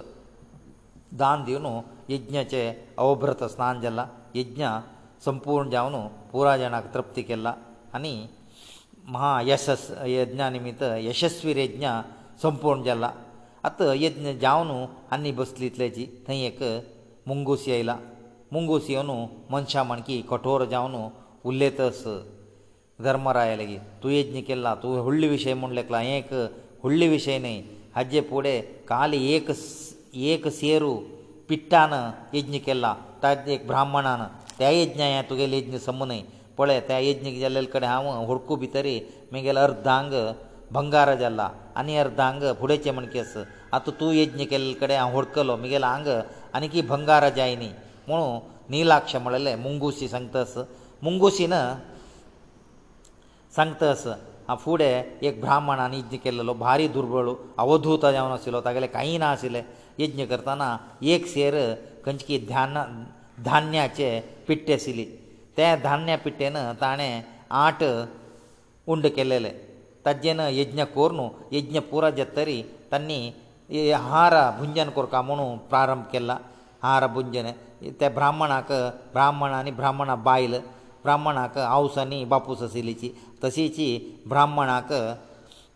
[1.23, 1.73] ದಾಂದಿಯನು
[2.15, 2.63] ಯಜ್ಞಚೆ
[3.05, 4.01] ಅವಭ್ರತ ಸ್ನಾನಜಲ್ಲ
[4.41, 4.63] ಯಜ್ಞ
[5.27, 7.49] ಸಂಪೂರ್ಣ ಜಾವನು ಪೂರಾ ಜನಕ ತೃಪ್ತಿಕೆಲ್ಲ
[7.97, 8.15] ಅನಿ
[9.15, 11.87] ಮಹಾ ಯಶಸ್ ಯಜ್ಞ ನಿಮಿತ್ತ ಯಶಸ್ವಿ ಯಜ್ಞ
[12.45, 13.07] ಸಂಪೂರ್ಣ ಜಲ್ಲ
[13.69, 14.77] ಅತ ಯಜ್ಞ ಜಾವನು
[15.15, 16.63] ಅನ್ನಿ ಬಸ್ಲಿತ್ಲೇಜಿ ತೈಯಕ
[17.31, 17.91] ಮುಂಗುಸಿ ಐಲ
[18.55, 19.17] ಮುಂಗುಸಿಯನು
[19.53, 21.03] ಮನ್ಷಾ ಮಣಕಿ ಕಠೋರ ಜಾವನು
[21.51, 22.03] उल्लेतस
[23.05, 27.57] धर्मराया लेगीत तूं यज्ञ केला तूं व्हडले विशय म्हूण लेखला हें एक व्हडले विशय न्हय
[27.97, 29.51] हाजे फुडें काल एक
[30.31, 30.93] एक सेरू
[31.49, 31.93] पिट्टान
[32.37, 34.23] यज्ञ केला ताजे एक ब्राह्मणान
[34.59, 36.21] त्या यज्ञा हें तुगेले यज्ञ सम न्हय
[36.59, 38.95] पळय त्या यज्ञ जाल्ले कडेन हांव हुडकू भितरी
[39.33, 40.13] म्हगेलो अर्धांग
[40.77, 43.37] भंगार जाला आनी अर्धांग फुडेचें म्हण केस
[43.77, 46.07] आतां तूं यज्ञ केल्ले कडेन हांव हुडकलो म्हगेलो आंग
[46.55, 47.71] आनीकय भंगार जाय न्ही
[48.09, 48.39] म्हुणू
[48.71, 50.57] नीलाक्ष म्हणलें मुंगूशी सांगतास
[51.05, 51.53] मुंगुशीन
[53.55, 54.05] सांगता आस
[54.49, 54.91] हांव फुडें
[55.29, 57.29] एक ब्राह्मणान यज्ञ केल्लो भारी दुर्बळ
[57.63, 59.63] अवधूत जावन आशिल्लो तागेलें कांय ना आशिल्लें
[59.99, 60.69] यज्ञ करतना
[61.15, 61.55] एक सेर
[62.05, 62.75] खंयची ध्यान
[63.45, 64.09] धान्याचे
[64.49, 65.05] पिट्टे आशिल्ली
[65.57, 67.23] ते धान्या पिट्टेन ताणें
[67.65, 67.83] आठ
[68.95, 69.51] उंड केलेले
[70.07, 72.61] ताजेन यज्ञ कोर न्हू यज्ञ पुरो जातरी
[72.93, 73.19] तांणी
[74.09, 76.37] हार भुंजन कोरता म्हुणू प्रारंभ केला
[76.85, 77.51] हार भुंजन
[78.01, 78.73] ते ब्राह्मणाक
[79.15, 80.55] ब्राह्मण आनी ब्राह्मणा बायल
[81.05, 83.11] ब्राह्मणाक आवस आनी बापूस आशिल्लीची
[83.45, 83.87] तशीची
[84.33, 84.93] ब्राह्मणाक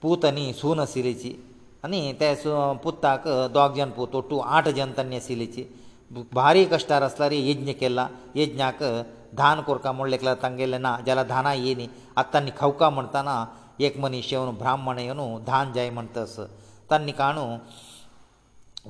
[0.02, 1.34] पूत आनी सून आशिल्लीची
[1.84, 2.32] आनी ते
[2.84, 5.64] पुताक दोग जन पूत ओटू आठ जन तांणी आशिल्लीची
[6.34, 8.82] भारी कश्टार आसल्यार यज्ञ केला यज्ञाक
[9.36, 11.88] धान कोरका म्हूण लेखला तांगेलें ना जाल्यार धानां येयी न्ही
[12.22, 13.44] आत्तांनी खवका म्हणटना
[13.86, 16.38] एक मनीस येवन ब्राह्मण येवन धान जाय म्हणटस
[16.90, 17.44] तांणी काणू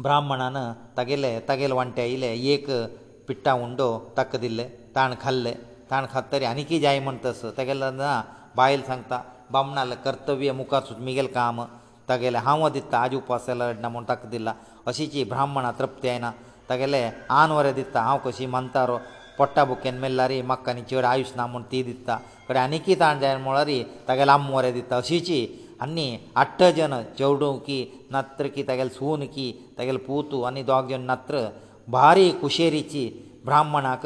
[0.03, 0.57] ब्राह्मणान
[0.96, 2.70] तागेले तागेले वांटे आयले एक
[3.29, 5.55] पिट्टा हुंडो ताका दिल्ले ताण खाल्ले
[5.90, 8.11] ताण खात तरी आनी कितें जाय म्हण तस तेगेले ना
[8.59, 9.16] बायल सांगता
[9.53, 11.57] बामण आसलें कर्तव्य मुखार सुद्दां म्हगेलें काम
[12.11, 14.53] तेगेलें हांव दिता आजी उपास लडना म्हूण ताका दिला
[14.90, 16.31] अशी जी ब्राह्मणां तृप्ती आयना
[16.68, 18.96] तेगेलें आन वरें दिता हांव कशी मानता रो
[19.38, 22.14] पोट्टा बुकेन मेल्ला रे म्हाका आनी चड आयुश ना म्हूण ती दिता
[22.49, 23.70] कडेन आनी कितें ताण जाय म्हळ्यार
[24.09, 25.40] तेगेलें आम वरें दिता अशीची
[25.85, 26.07] आनी
[26.42, 27.79] आठ जन चेवडूं की
[28.14, 29.46] नत्र की तेगेलें सून की
[29.79, 31.46] तेगेलें पुतू आनी दोग जन नत्र
[31.96, 33.05] भारी कुशेरीची
[33.49, 34.05] ब्राह्मणाक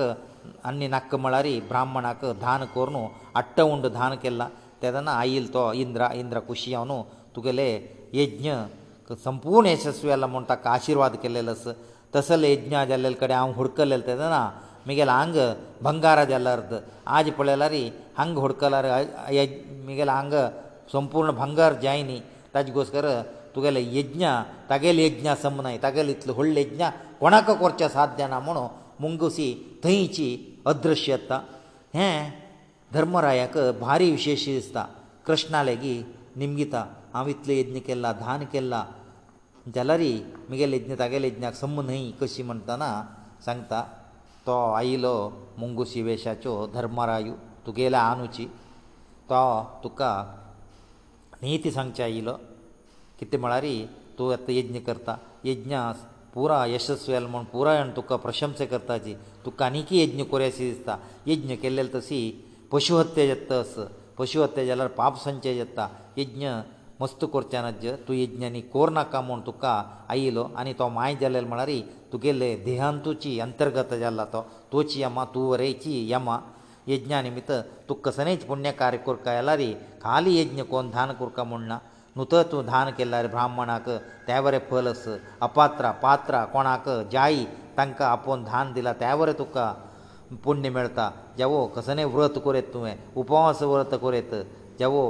[0.69, 3.03] ಅನ್ನಿನಕ ಮಳಾರಿ ಬ್ರಾಹ್ಮಣಕ ಧಾನ ಕೊರನು
[3.41, 4.43] ಅಟ್ಟ ಉಂಡ ಧಾನಕೆಲ್ಲ
[4.83, 6.97] ತದನ ಆಯಿಲ್ತೋ ಇಂದ್ರ ಇಂದ್ರ ಖುಷಿ ಆನು
[7.35, 7.69] ತುಗೆಲೆ
[8.21, 8.51] ಯಜ್ಞ
[9.29, 11.71] ಸಂಪೂರ್ಣಶಸ್ವಯಲ್ಲ ಮೊಂಡಾಕ ಆಶೀರ್ವಾದ ಕೆಲ್ಲಲಸು
[12.15, 14.37] ತಸಲ ಯಜ್ಞ ಆಜಲ್ಲೆಕಡೆ ಆ ಹುಡ್ಕಲ್ಲ ತದನ
[14.89, 15.41] ಮಿಗೆಲಾಂಗ್
[15.87, 16.79] ಬಂಗಾರದ ಎಲ್ಲರದು
[17.17, 17.83] ಆಜಿ ಪೊಳೆಲಾರಿ
[18.21, 18.87] ಹಂಗ್ ಹುಡ್ಕಲಾರ
[19.89, 20.41] ಮಿಗೆಲಾಂಗ್
[20.95, 22.19] ಸಂಪೂರ್ಣ ಬಂಗಾರ ಜಾಯಿನಿ
[22.55, 23.09] ತಜ್ಗೋಸ್ಕರ
[23.55, 24.25] ತುಗೆಲೆ ಯಜ್ಞ
[24.71, 26.83] ತಗೇಲಿ ಯಜ್ಞ ಸಮನೈ ತಗಲಿತ್ಲೆ ಹುಳ್ಳಿ ಯಜ್ಞ
[27.21, 28.65] ಕೊಣಕ ಕೊರ್ಚಾ ಸಾಧನ ಮಣೋ
[29.03, 29.49] मुंगसी
[29.85, 30.29] थंयची
[30.71, 31.37] अदृश्यता
[31.97, 32.15] हें
[32.95, 34.83] धर्मरायाक भारी विशेश दिसता
[35.27, 36.09] कृष्णा लेगीत
[36.41, 36.81] निमगिता
[37.15, 38.81] हांव इतलो यज्ञ केला धान केला
[39.75, 40.01] जाल्यार
[40.49, 42.89] म्हगेले यज्ञ तागेले यज्ञाक संबंद न्हय कशी म्हणटना
[43.47, 43.81] सांगता
[44.47, 45.15] तो आयिल्लो
[45.61, 47.35] मुंगुशी वेशाच्यो धर्मरायू
[47.67, 48.47] तुगेल्या आनुची
[49.31, 49.41] तो
[49.85, 50.13] तुका
[51.43, 52.37] नेती सांगचे आयिल्लो
[53.21, 53.67] कितें म्हळ्यार
[54.19, 55.17] तूं आतां यज्ञ करता
[55.51, 55.75] यज्ञ
[56.35, 59.15] पुराय यशस्वी जाल म्हूण पुरायण तुका प्रशंसा करताची
[59.45, 60.95] तुका आनीकय यज्ञ करूं अशें दिसता
[61.31, 62.21] यज्ञ केल्ले तशी
[62.73, 63.75] पशु हत्या जाता तस
[64.19, 65.89] पशु हत्या जाल्यार पाप संचय जाता
[66.21, 66.45] यज्ञ
[67.03, 69.75] मस्त करचें नज तूं यज्ञांनी कोर नाका म्हूण तुका
[70.15, 71.71] आयिल्लो आनी तो माय जाल्लेलो म्हळ्यार
[72.13, 74.41] तुगेले देहांतूची अंतर्गत जाल्ला तो
[74.73, 76.39] तुची यमा तूं वरेची यमा
[76.93, 77.53] यज्ञा निमित्त
[77.89, 79.63] तुका कसलेंच पुण्य कार्य करता जाल्यार
[80.05, 81.79] खाली यज्ञ कोण धान करता म्हूण ना
[82.17, 83.89] नुतत्व धान केल्ल्यार ब्राह्मणाक
[84.27, 85.05] त्या बरें फलस
[85.43, 87.45] अपात्रा पात्रा कोणाक जायी
[87.77, 89.73] तांकां आपोवन धान दिलां त्या बरें तुका
[90.45, 94.35] पुण्य मेळटा जेवो कसनय व्रत करीत तुवें उपवास व्रत करीत
[94.79, 95.05] जेवो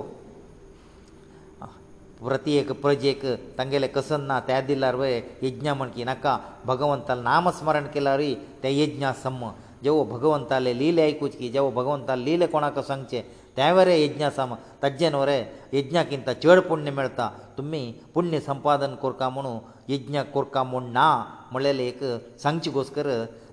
[2.22, 3.22] व्रतयेक प्रजेक
[3.58, 9.12] तांगेले कसन ना त्या दिल्यार वय यज्ञ म्हण की नाका भगवंताले नामस्मरण केल्यारूय ते यज्ञा
[9.22, 9.50] सम्म
[9.84, 13.22] जेवो भगवंताले लिले आयकूच की जेवो भगवंताले लिले कोणाक सांगचें
[13.68, 14.52] ಐವರೇ ಯಜ್ಞಸಾಮ
[14.82, 15.36] ತಜ್ಜನೋರೆ
[15.76, 17.82] ಯಜ್ಞಕ್ಕಿಂತ ಚೇಡಪುಣ್ಯೆ ಮಳ್ತಾ ತುಮ್ಮಿ
[18.14, 19.52] ಪುಣ್ಯ ಸಂಪಾದನ ಕೋರ್ಕಾಮಣೋ
[19.92, 21.06] ಯಜ್ಞ ಕೋರ್ಕಾಮಣಾ
[21.54, 22.00] ಮೊಳ್ಳೆಲೇಕ
[22.44, 23.08] ಸಂಚಿಗೋಸ್ಕರ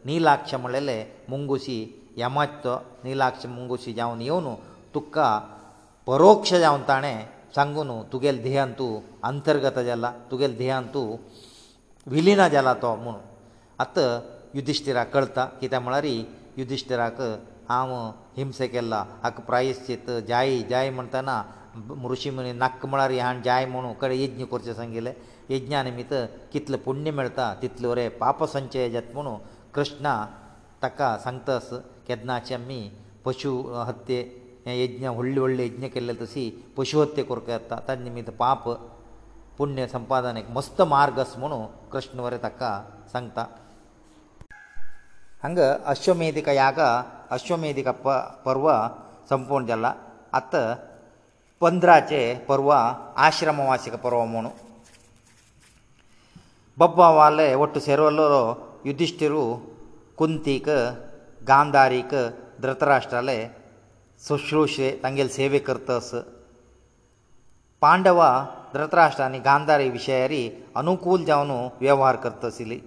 [0.10, 0.98] ನೀಲಾಕ್ಷಮಳೆಲೆ
[1.32, 1.78] ಮುಂಗುಸಿ
[2.22, 2.70] ಯಮತ್
[3.06, 4.54] ನೀಲಾಕ್ಷ ಮುಂಗುಸಿ ಜಾವ್ನೀವನು
[4.94, 5.18] ತುಕ್ಕ
[6.08, 7.14] ಪರೋಕ್ಷ ಜಾವ್ಂತಾಣೆ
[7.58, 8.88] ಸಂಗುನು ತುಗೆಲ್ ದೇಹಂತು
[9.30, 11.02] ಅಂತರ್ಗತ ಜಲ್ಲ ತುಗೆಲ್ ದೇಹಂತು
[12.14, 13.22] ವಿಲೀನ ಜಲ್ಲತೋ ಮणू
[13.84, 13.98] ಅತ
[14.58, 16.16] ಯುಧಿಷ್ಠಿರ ಕಳ್ತಾ ಕಿ ತಮಳರಿ
[16.60, 17.20] ಯುಧಿಷ್ಠಿರಕ
[17.70, 17.94] हांव
[18.36, 21.42] हिंस केल्ला हाका प्रायश्चीत जाय जाय म्हणटना
[22.12, 25.12] ऋषी म्हण नाक्क म्हळ्यार ह्यान जाय म्हणू कडे यज्ञ करचें सांगिल्लें
[25.50, 26.14] यज्ञा निमित्त
[26.54, 29.36] कितलें पुण्य मेळटा तितलें वरें पाप संचय जात म्हणू
[29.74, 30.14] कृष्ण
[30.84, 31.70] ताका सांगतास
[32.08, 32.82] केदनाचे आमी
[33.26, 33.58] पशू
[33.88, 34.22] हत्ये
[34.66, 38.70] हे यज्ञ व्हडले व्हडले यज्ञ केल्ले तशी पशू हत्ये करूंक येता ताजे निमित्त पाप
[39.58, 42.80] पुण्य संपादन एक मस्त मार्ग आसा म्हणू कृष्ण वरें ताका
[43.14, 43.46] सांगता
[45.46, 45.62] ಹಂಗ
[45.94, 46.80] ಅಶ್ವಮೇಧಿಕ ಯಾಗ
[47.36, 47.90] ಅಶ್ವಮೇಧಿಕ
[48.46, 48.68] ಪರ್ವ
[49.32, 49.88] ಸಂಪೂರ್ಣ ಜಲ್ಲ
[50.40, 50.54] ಅತ
[51.64, 52.14] 15 ಚ
[52.48, 52.78] ಪರ್ವಾ
[53.26, 54.50] ಆಶ್ರಮವಾசிக ಪರ್ವಮೋನು
[56.80, 58.26] ಬಪ್ಪಾ ವಾಲೆ ಒಟ್ಟು ಸೇರವಲ್ಲೋ
[58.90, 59.44] ಯುಧಿಷ್ಠಿರು
[60.20, 60.68] ಕುಂತಿಕ
[61.52, 62.14] ಗಾಂಧಾರಿಕ
[62.66, 63.38] ದೃತರಾಷ್ಟ್ರale
[64.28, 66.12] ಸುಶ್ರುಷೆ ತಂಗೇಲ್ ಸೇವೆ ಕರ್ತಾಸ
[67.86, 68.22] ಪಾಂಡವ
[68.76, 70.44] ದೃತರಾಷ್ಟ್ರನಿ ಗಾಂಧಾರಿ ವಿಷಯರಿ
[70.82, 72.80] ಅನುಕೂಲ ಜವನು ವ್ಯವಹಾರ್ ಕರ್ತಸಿಲಿ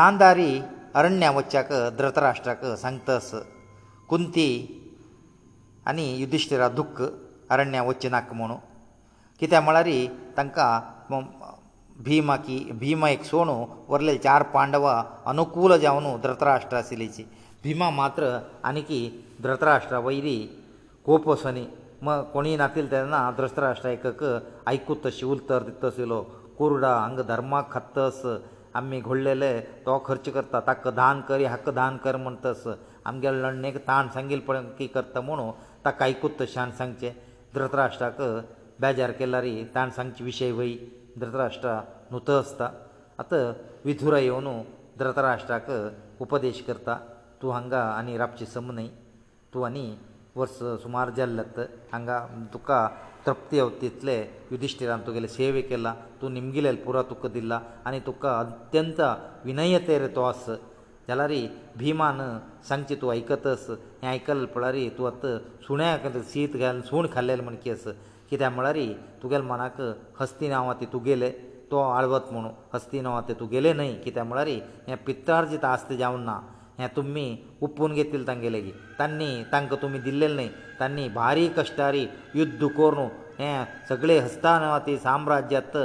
[0.00, 0.50] ಗಾಂಧಾರಿ
[0.94, 3.30] अरण्यावच्याक धृतराष्ट्राक सांगतस
[4.08, 4.48] कुंती
[5.88, 7.02] आनी युधिश्टिरा दुख्ख
[7.52, 8.54] अरण्या वच्चे नाक म्हणू
[9.40, 9.88] कित्याक म्हळ्यार
[10.36, 11.20] तांकां
[12.04, 13.54] भिमाकी भिमा एक सोणू
[13.88, 17.24] वरले चार पांडवां अनुकूल जावन धृतराष्ट्र आशिल्लीची
[17.64, 19.00] भिमा मात्र आनीकी
[19.42, 20.38] धृतराष्ट्रा वयरी
[21.06, 21.64] कोप वसनी
[22.02, 24.24] मग कोणीय नातील तेन्ना धृतराष्ट्र एकक
[24.66, 26.20] आयकूत तशी उलतर दितसो
[26.58, 28.22] कुर्डा हांगा धर्माक खत्तस
[28.78, 29.52] आमी घोडलेले
[29.86, 32.62] तो खर्च करता ताका दान करी हक्क दान कर म्हण तस
[33.08, 35.50] आमगेले लडणेक ताण सांगिल्ले पळय की करता म्हणू
[35.84, 37.10] ताका आयकूत तशें आनी सांगचें
[37.54, 38.20] धृतराष्ट्राक
[38.82, 39.44] बेजार केल्यार
[39.74, 40.76] ताण सांगचे विशय वयी
[41.20, 42.70] धृतराष्ट्रा नुत आसता
[43.22, 43.44] आतां
[43.84, 44.48] विथुरा येवन
[44.98, 45.70] धृतराष्ट्राक
[46.22, 46.98] उपदेश करता
[47.42, 48.88] तूं हांगा आनी रापचें सम न्हय
[49.54, 49.86] तूं आनी
[50.36, 52.18] वर्स सुमार जाल्लें हांगा
[52.52, 52.78] तुका
[53.26, 54.16] तृप्ती अवतीतले
[54.52, 59.00] युधिश्टिरान तुगेले सेवे केला तूं निमगेले पुरो तुका दिला आनी तुका अत्यंत
[59.46, 60.44] विनयतेर तो आस
[61.08, 61.32] जाल्यार
[61.82, 62.18] भिमान
[62.68, 63.62] सांगचें तूं आयकतस
[64.02, 66.02] हें आयकलें पळयार तूं आतां सुण्याक
[66.32, 67.84] शीत घालून सूण खाल्लेलें म्हण केस
[68.30, 68.78] कित्याक म्हळ्यार
[69.22, 69.80] तुगेले मनाक
[70.20, 71.30] हस्ती नांव आहा ती तुगेले
[71.70, 74.46] तो आळवत म्हणून हस्ती नांव आहा ते तुगेले न्हय कित्याक म्हळ्यार
[74.88, 76.38] हें पित्तार्जीत आस्त जावन ना
[76.82, 77.24] हे तुमी
[77.62, 80.48] उपोवन घेतिल्ले तांगे लेगीत तांणी तांकां तुमी दिल्लेले न्ही
[80.80, 83.08] तांणी भारी कश्टारी युध्द करून
[83.38, 83.50] हे
[83.88, 85.76] सगळे हस्तानवाती साम्राज्यांत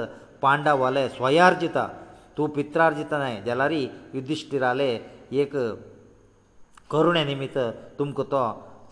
[0.41, 1.87] पांडव वाले स्वयार जिता
[2.37, 4.89] तूं पित्रार जिता न्हय जाल्यार युद्धिश्टिराले
[5.43, 5.55] एक
[6.91, 7.57] करुणे निमित्त
[7.99, 8.41] तुमकां तो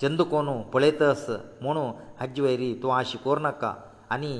[0.01, 1.25] चंद कोनू पळयतस
[1.61, 1.85] म्हणू
[2.19, 3.73] हाजी वैरी तूं आशी कोरनाका
[4.13, 4.31] आनी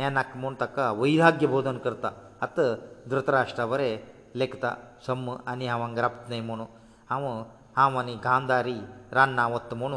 [0.00, 2.10] हे नाका म्हूण ताका वैराग्य बोधन करता
[2.46, 2.74] आतां
[3.10, 3.92] धृतराष्ट्रा बरें
[4.40, 4.74] लेखता
[5.06, 6.66] सम आनी हांव हांगा रापत न्हय म्हणून
[7.14, 7.34] ಅವಮ
[7.78, 8.78] ಹಮನಿ ಗಾಂಧಾರೀ
[9.16, 9.94] ರಾಣನವತ್ಮನ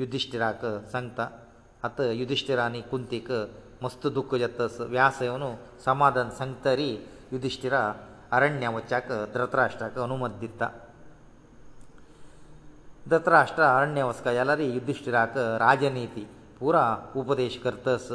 [0.00, 1.18] ಯುಧಿಷ್ಠಿರಕ ಸಂತ
[1.88, 3.28] ಅತ ಯುಧಿಷ್ಠಿರಾಣಿ ಕುಂತೀಕ
[3.84, 5.50] ಮಸ್ತ ದುಃಖ ಜತಸ್ ವ್ಯಾಸಯವನು
[5.86, 6.90] ಸಮಾದನ್ ಸಂತರಿ
[7.34, 7.76] ಯುಧಿಷ್ಠಿರ
[8.38, 10.62] ಅರಣ್ಯವಚಾಕ ದ್ರತ್ರಾಷ್ಟಕ ಅನುಮದಿತ
[13.10, 16.24] ದ್ರತ್ರಾಷ್ಟ ಅರಣ್ಯವಸ್ಕ ಎಲ್ಲರಿ ಯುಧಿಷ್ಠಿರಕ ರಾಜನೀತಿ
[16.58, 16.76] ಪೂರ
[17.22, 18.12] ಉಪದೇಶ ಕರ್ತಸ್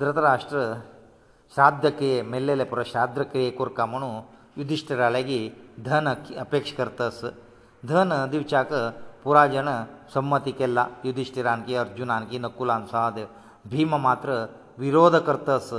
[0.00, 0.58] धृतराष्ट्र
[1.54, 4.16] श्राद्ध क्रिये मेल्लेले पुरो श्राद्ध क्रिये कोरता म्हणून
[4.58, 5.38] युधिश्टरा लागी
[5.86, 6.08] धन
[6.40, 7.20] अपेक्ष करतस
[7.88, 8.72] धन दिवच्याक
[9.24, 9.68] पुराय जण
[10.14, 13.26] संमती केला युधिश्टिरान की अर्जुनान की नकुलान सहादेव
[13.70, 14.34] भीम मात्र
[14.78, 15.72] विरोध करतस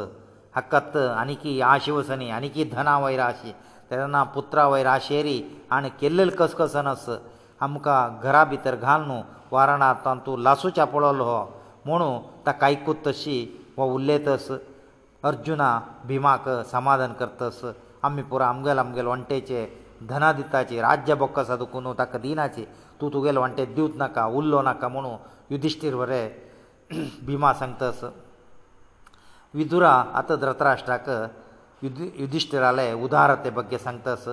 [0.56, 3.52] हक्कत आनीकी आशिवसनी आनीकी धना वयर आशी
[3.92, 5.42] तेन्ना पुत्रा वयर आशेरी
[5.78, 7.10] आनी केल्लेल कसकसनस
[7.68, 11.40] आमकां घरा भितर घाल न्हू वारणार तांतू लासूच्या पळोवलो हो
[11.86, 12.12] म्हुणू
[12.48, 13.38] ताका आयकूत तशी
[13.78, 14.48] हो उलयतस
[15.30, 15.70] अर्जुना
[16.08, 17.60] भिमाक समाधान करतस
[18.08, 19.60] आमी पुरो आमगेले आमगेले वण्टेचे
[20.10, 22.64] धना दिताची राज्य बोक्क आसा दुखून ताका दिनाची
[23.02, 25.16] तूं तुगेले वण्टे दिवच नाका उरलो नाका म्हणून
[25.54, 26.22] युधिश्टीर बरे
[27.26, 28.00] भिमा सांगतस
[29.56, 31.08] विदुरा आतां धृतराष्ट्राक
[31.84, 34.28] युधी युधिश्टिराले उदारते बगे सांगतस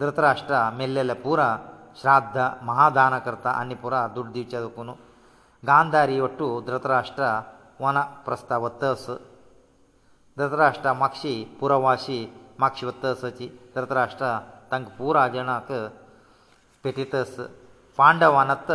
[0.00, 1.48] धृतराष्ट्रा मेल्लेले पुरा
[2.02, 4.90] श्राद्ध महादान करता आनी पुरा दुड दिवचे दुखून
[5.66, 7.32] गांधारी वट्टू धृतराष्ट्रा
[7.82, 9.14] வன ප්‍රස්තවතස්
[10.38, 12.18] දතරාෂ්ඨ මාක්ෂි පුරවාසි
[12.62, 14.22] මාක්ෂවතසචිතරතරාෂ්ඨ
[14.70, 15.68] తంగ පුరాජණක
[16.82, 17.42] පිටితස්
[17.98, 18.70] పాండవనත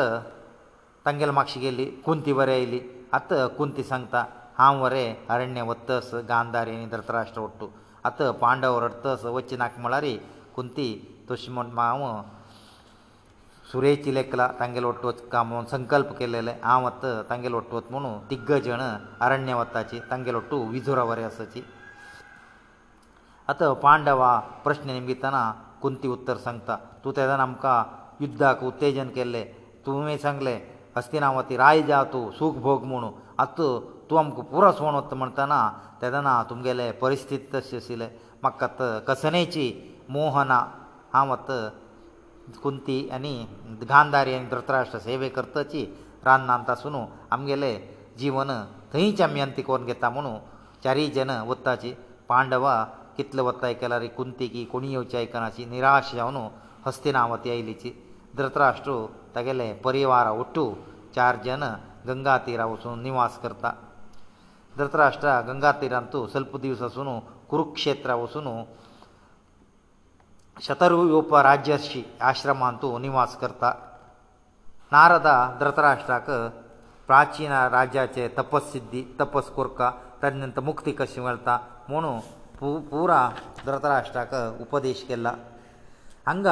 [1.05, 2.79] తంగెల మాක්ෂగిలి కుంతి వరయిలి
[3.17, 4.13] అత కుంతి సంత
[4.59, 7.67] హామరే అరణ్య వతస్ గాంధారిని దතරాష్ట ఒట్టు
[8.07, 10.13] అత పాండవర్ అర్థస వచ్చేనాక మళరి
[10.55, 10.87] కుంతి
[11.27, 12.01] తుషిమ మావ
[13.71, 18.81] सुरेश चिलेकला तांगेलो वटवच काम म्हणून संकल्प केलेले हांव वत तांगेलो वटवत म्हणून दिग्गज जण
[19.25, 21.61] अरण्य वताची तांगेलो टू विजोरा वरे आसाची
[23.49, 25.51] आतां पांडवा प्रश्न निमित्ताना
[25.81, 27.83] कुंती उत्तर सांगता तूं तेदान आमकां
[28.21, 29.43] युद्धाक उत्तेजन केल्लें
[29.85, 30.57] तुवें सांगलें
[30.97, 33.11] हस्तिनावती राय जा तूं सूख भोग म्हुणू
[33.43, 33.61] आत
[34.09, 35.61] तूं आमकां पुरो सोण वत म्हणटना
[36.01, 38.07] तेदाना तुमगेले परिस्थिती तशी आशिल्ले
[38.41, 38.67] म्हाका
[39.07, 39.67] कसनेची
[40.09, 40.59] मोहना
[41.13, 41.51] हांव वत
[42.63, 43.33] कुंती आनी
[43.89, 45.83] गांधारी आनी धृतराष्ट्र सेवे करतची
[46.25, 46.95] रान्नांत आसून
[47.31, 47.75] आमगेले
[48.19, 48.49] जिवन
[48.93, 50.33] थंयच आमी अंत्य करून घेता म्हणू
[50.83, 51.93] चारी जन वताची
[52.29, 52.83] पांडवा
[53.17, 56.37] कितले वताय केल्यार कुंती की कोणी येवचे आयकनाची निराश जावन
[56.85, 57.91] हस्तिनावती आयलीची
[58.37, 60.71] धृतराष्ट्र तागेले परिवारा उठू
[61.15, 61.63] चार जन
[62.07, 63.71] गंगा तिरा वचून निवास करता
[64.77, 67.07] धृतराष्ट्रा गंगा तिरांतू स्वल्प दिवस आसून
[67.49, 68.47] कुरुक्षेत्रा वचून
[70.65, 71.99] ಶತರು ಯೋಪ ರಾಜಾಶ್ರಿ
[72.29, 73.65] ಆಶ್ರಮ ಅಂತ ಉನಿವಾಸ ಕರ್ತ
[74.93, 75.29] ನಾರದ
[75.59, 76.31] ದೃತರಾಷ್ಟ್ರಕ
[77.07, 79.79] ಪ್ರಾಚೀನ ರಾಜಾಚೆ ತಪಸ್ಸಿದ್ಧಿ ತಪಸ್ಕೋರ್ಕ
[80.21, 81.53] ತದನಂತ ಮುಕ್ತಿ कशी मिळता
[81.91, 82.11] मोनो
[82.89, 83.19] پورا
[83.67, 84.33] ದೃತರಾಷ್ಟ್ರಕ
[84.65, 85.31] ಉಪದೇಶ केला
[86.31, 86.47] ಅಂಗ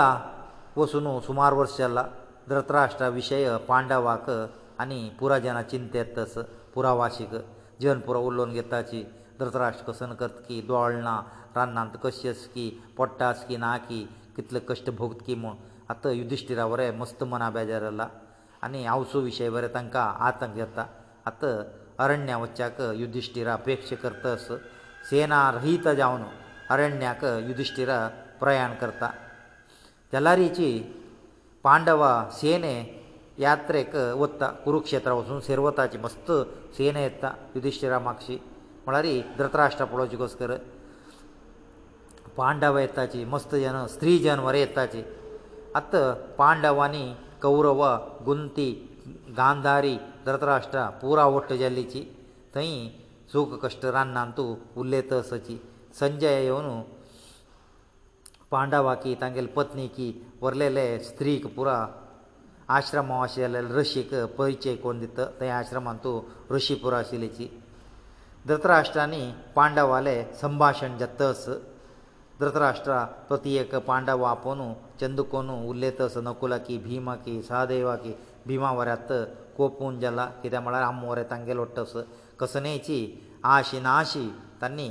[0.77, 2.05] ಹೊಸನು ಸುಮಾರು ವರ್ಷ झालं
[2.51, 4.25] ದೃತರಾಷ್ಟ್ರ ವಿಷಯ ಪಾಂಡವಾಕ
[4.83, 6.33] ಅನಿ پورا ಜನ ಚಿಂತेत तस
[6.73, 7.33] پورا ವಾषिक
[7.83, 9.01] ಜನಪುರ ಉಲ್ಲೋನ್ घेताची
[9.41, 11.15] ದೃತರಾಷ್ಟ ಕسنkert ಕಿ 도ळना
[11.57, 12.65] कान्नांत कशी आसा की
[12.97, 13.99] पडटा आसा की ना की
[14.35, 15.53] कितले कश्ट भोगत की म्हूण
[15.93, 18.05] आतां युधिश्टिरा बरें मस्त मना बेजार जाला
[18.65, 20.83] आनी हांवसो विशय बरें तांकां आतंक येता
[21.29, 21.53] आतां
[22.05, 24.43] अरण्या वच्चाक युधिश्टिरा अपेक्ष करतास
[25.09, 26.23] सेना रहीत जावन
[26.77, 27.97] अरण्याक युधिश्टिरा
[28.41, 29.07] प्रयाण करता
[30.13, 30.71] जलारीची
[31.65, 32.75] पांडवा सेने
[33.47, 36.29] यात्रेक वता कुरुक्षेत्रा वचून सेरवताची मस्त
[36.77, 38.37] सेने येता युधिश्टिरा म्हापशी
[38.85, 39.05] म्हळ्यार
[39.37, 40.51] धृतराष्ट्रा पळोवचे कस कर
[42.37, 45.01] पांडव येताची मस्त जन स्त्री जनवर येताची
[45.75, 45.95] आत
[46.37, 47.05] पांडवांनी
[47.41, 47.83] कौरव
[48.25, 48.69] गुंती
[49.37, 52.01] गांधारी धृतराष्ट्र पुरा वट्ट जाल्लीची
[52.55, 52.73] थंय
[53.31, 55.57] सुख कश्ट रान्नान तूं उरलेतसची
[55.99, 56.79] संजय येवन
[58.51, 60.11] पांडवाकी तांगेले पत्नीकी
[60.41, 61.85] व्हरलेले स्त्रीक पुरा
[62.75, 66.19] आश्रमा आशिल्ले रशीक परिचय कोण दित थंय आश्रमांत तूं
[66.53, 67.47] रशी पुरो आशिल्लीची
[68.47, 71.47] धृतराष्ट्रांनी पांडवाले संभाशण जातस
[72.41, 72.93] ಧೃತರಾಷ್ಟ್ರ
[73.29, 74.67] ಪ್ರತಿಯೇಕ ಪಾಂಡವ ಅಪನು
[75.01, 78.11] ಚಂದುಕೋನು ಉಲ್ಲೇತಸ ನಕುಲಕಿ ಭೀಮಕಿ ಸಹದೇವಕಿ
[78.47, 79.15] ಭೀಮಾವರತ್
[79.57, 81.93] ಕೋಪೂನ್ ಜಲ ಕಿದೆ ಮಳ ಅಮ್ಮೋರೆ ತಂಗೆಲೊಟ್ಟಸ
[82.41, 82.97] ಕಸನೇಚಿ
[83.53, 84.25] ಆಶಿನಾಶಿ
[84.63, 84.89] ತನ್ನಿ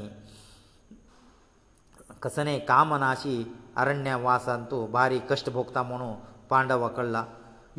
[2.25, 3.35] ಕಸನೆ ಕಾಮನಾಶಿ
[3.83, 6.11] ಅರಣ್ಯ ವಾಸಂತು ಭಾರಿ ಕಷ್ಟ ಭೋಗ್ತ ಮನು
[6.51, 7.17] ಪಾಂಡವ ಕಳ್ಳ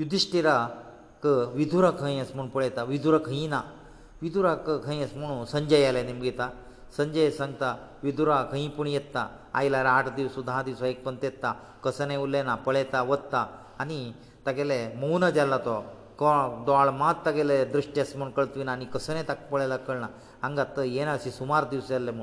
[0.01, 0.49] ಯುಧಿಷ್ಠಿರ
[1.25, 3.57] ಕ ವಿಧುರ ಖಂಯಸ್ ಮನು ಪಳೆತ ವಿಧುರ ಖಂಯಿನ
[4.23, 4.47] ವಿಧುರ
[4.87, 6.47] ಖಂಯಸ್ ಮನು ಸಂಜಯ ಎಲೆ ನಿಮಗೆತಾ
[6.95, 7.69] ಸಂಜೆ ಸಂತಾ
[8.05, 9.17] ವಿದುರ ಕೈಪುಣಿಯತ್ತ
[9.63, 11.45] ಐಲರ 8 ದಿವಸ 10 ದಿವಸ ಏಕಪಂತೆತ್ತ
[11.85, 13.41] ಕಸನೆ ಉಲ್ಲೆನ ಅಪಳೆತಾ ಒತ್ತಾ
[13.83, 13.99] ಅನಿ
[14.47, 15.77] ತಗೆಲೇ ಮೌನ ಜಲ್ಲತೋ
[16.67, 20.05] ದ್ವಾಳ ಮಾ ತಗೆಲೇ ದೃಷ್ಟ್ಯಸ್ಮನ್ ಕಳ್ತ್ವಿ ನಾನಿ ಕಸನೆ ತಕಪಳೆಲ ಕಳ್ನ
[20.47, 22.21] ಅಂಗತ ಏನಸಿ ಸುಮಾರು ದಿವಸಲ್ಲ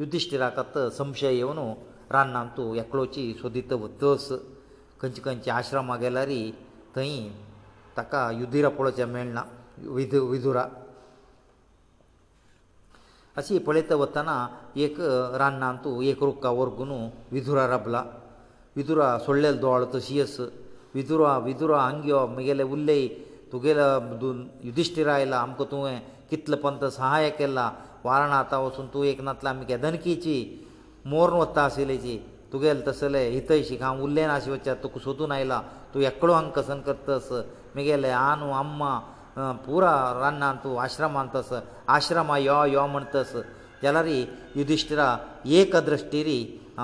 [0.00, 1.66] ಯುಧಿಷ್ಠಿರ ಕತ್ತ ಸಂಶಯವನು
[2.14, 4.32] ರನ್ನಂತು ಏಕಲೋಚಿ ಸೋದಿತ ಉದ್ದೋಸ್
[5.02, 6.42] ಕಂಚಕಂಚ ಆಶ್ರಮಗಳರಿ
[6.96, 7.10] ತೈ
[7.98, 9.38] ತಕ ಯುಧಿರಾ ಪೊಳೆ ಜಮೇಳ್ನ
[9.96, 10.58] ವಿದು ವಿದುರ
[13.40, 14.36] अशी पळयत वतना
[14.84, 14.94] एक
[15.40, 16.92] रान्नांत एक रोखा वरगून
[17.32, 18.02] विधुरा रबला
[18.76, 20.36] विधुरा सोडलेलो दोळ तशी आस
[20.94, 23.06] विधुरा विधुरा आंग्यो म्हगेले उल्लय
[23.52, 24.32] तुगेलो
[24.64, 25.98] युधिश्टीर आयला आमकां तुवें
[26.30, 27.70] कितलो पंत सहाय्य केला
[28.04, 30.36] वारणाथा वचून तूं एक नातला आमी केदनकीची
[31.10, 32.16] मोरून वता आशिल्लीची
[32.52, 35.60] तुगेले तसले हितयशीक हांव उरलें नाशिवचे तुका सोदून आयला
[35.94, 37.30] तूं एकडो हांगा कसन करतस
[37.74, 38.94] म्हगेले आनू आम्मा
[39.38, 41.50] पुरा रान्नान तूं आश्रमांत तस
[41.96, 43.32] आश्रमा यो यो म्हण तस
[43.82, 44.06] जाल्यार
[44.58, 45.08] युधिश्टिरा
[45.58, 46.38] एक दृश्टिरी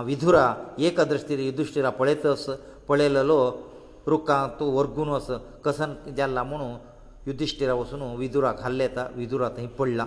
[0.09, 0.45] विधुरा
[0.87, 2.45] एक दृश्टिरी युधिश्टिरा पळयतस
[2.89, 3.39] पळयलेलो
[4.13, 5.29] रुखां तूं वर्गून वस
[5.65, 6.75] कसन जाल्ला म्हणून
[7.27, 10.07] युधिश्टिरा वचून विधुरा खाल्ले येता विधुरा थंय पडला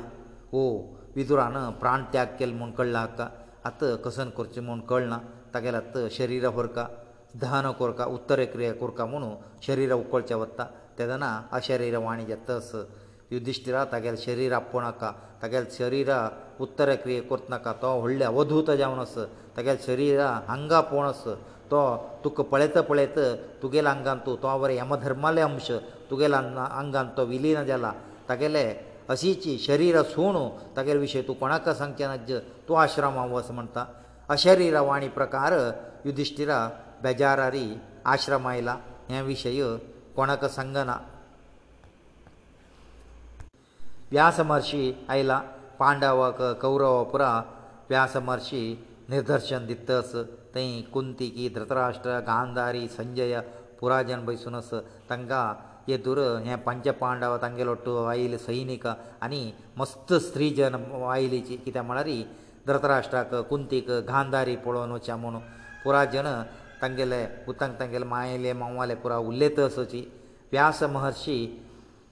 [0.54, 0.70] ओ
[1.16, 3.28] विधुरान प्राण त्याग केलो म्हूण कळ्ळा हाका
[3.66, 5.18] आतां कसन करचें म्हूण कळना
[5.54, 6.86] तागेल आतां शरिरा कोरका
[7.42, 9.32] दहन कोरका उत्तरे क्रिया कोरका म्हुणू
[9.68, 10.66] शरिरा उकळचें वता
[10.98, 12.70] तेदना अशरीर वाणी जतस
[13.34, 15.10] युधिश्टिरा तागेलें शरीर आपोवनाका
[15.42, 16.10] तागेलें शरीर
[16.66, 19.16] उत्तर क्रिये करतनाका तो व्हडलें अवधूत जावन आस
[19.56, 20.20] तागेलें शरीर
[20.50, 21.24] हांगा पळोवन आस
[21.72, 21.80] तो
[22.24, 23.18] तुका पळयत पळयत
[23.62, 25.68] तुगेल्या आंगान तूं तो बरें यमधर्माले अंश
[26.10, 26.40] तुगेल्या
[26.80, 27.92] आंगान तो विलीन जाला
[28.30, 28.68] तागेलें
[29.14, 30.36] अशीची शरीर सूण
[30.78, 32.32] तागेले विशय तूं कोणाक सांगचें नज्ज
[32.68, 33.84] तूं आश्रमा वस म्हणटा
[34.36, 35.54] अशरीर वाणी प्रकार
[36.06, 36.60] युधिश्टिरा
[37.04, 37.68] बेजारारी
[38.14, 38.78] आश्रम आयला
[39.10, 39.60] हे विशय
[40.16, 40.98] कोणाक सांगना
[44.12, 45.38] व्यास महर्शी आयला
[45.80, 47.32] पांडवाक कौरवा पुरा
[47.90, 48.62] व्यास महर्शी
[49.10, 50.14] निदर्शन दितस
[50.56, 53.40] थंय कुंती की धृतराष्ट्र गांधारी संजय
[53.80, 54.72] पुराजन बसूनस
[55.10, 55.46] तांकां
[55.88, 59.42] येदूर हे पंच पांडव तांगेलो आयले सैनीक आनी
[59.78, 60.76] मस्त स्त्री जन
[61.10, 62.10] आयलीची कित्याक म्हळ्यार
[62.68, 65.38] धृतराष्ट्राक कुंतीक गांधारी पळोवन वचा म्हूण
[65.84, 66.26] पुराजन
[66.86, 70.02] ಅಂಗಲೇ ಪುಟಂಗ ತಂಗಲೇ ಮಾಯಲೇ ಮಾವ್ವಾಲೇ ಪುರ ಉಲ್ಲೇತಸಚಿ
[70.54, 71.38] ವ್ಯಾಸ ಮಹರ್ಷಿ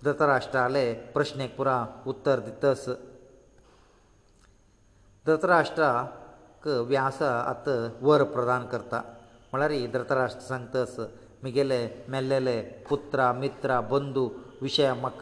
[0.05, 1.69] ದ ทร ಾಷ್ಟಾಲೆ ಪ್ರಶ್ನೆ ಕುರ
[2.11, 2.83] ಉತ್ತರ ದಿತಸ
[5.27, 5.89] ದ ทร ಾಷ್ಟಾ
[6.63, 7.19] ಕ ವ್ಯಾಸ
[7.51, 7.67] ಆತ
[8.07, 8.93] ವರ ಪ್ರದಾನ ಕರ್ತ
[9.53, 10.97] ಮಳರಿ ದ ทร ಾಷ್ಟ ಸಂತಸ
[11.45, 11.79] ಮಿಗೆಲೇ
[12.13, 12.57] ಮೆಲ್ಲಲೇ
[12.89, 14.23] ಪುತ್ರ ಮಿತ್ರ ಬಂದು
[14.65, 15.21] ವಿಷಯಮಕ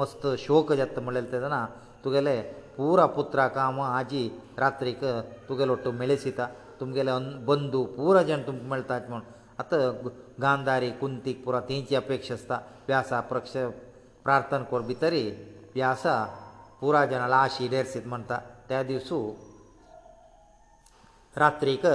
[0.00, 1.58] ಮಸ್ತ ಶೋಕಜತ್ ಮಳಲ್ತದನ
[2.04, 2.38] ತುಗೆಲೇ
[2.76, 4.24] پورا ಪುತ್ರಾ ಕಾಮ ಆಜಿ
[4.62, 5.02] ರಾತ್ರಿಕ
[5.46, 6.46] ತುಗೆ ಲೊಟ್ಟು ಮೇಳೆಸಿತಾ
[6.80, 7.12] तुमगेले
[7.48, 9.22] बंदू पुरो जण तुमकां मेळटात म्हूण
[9.62, 9.80] आतां
[10.44, 12.58] गांधारी कुंतीक पुरो तेंची अपेक्षा आसता
[12.88, 13.52] व्यासा प्रक्ष
[14.24, 15.22] प्रार्थना कोर भितरी
[15.74, 16.14] व्यासा
[16.80, 19.18] पुरा जनाला आशी देर्सीत म्हणटा त्या दिवसू
[21.44, 21.86] रात्रीक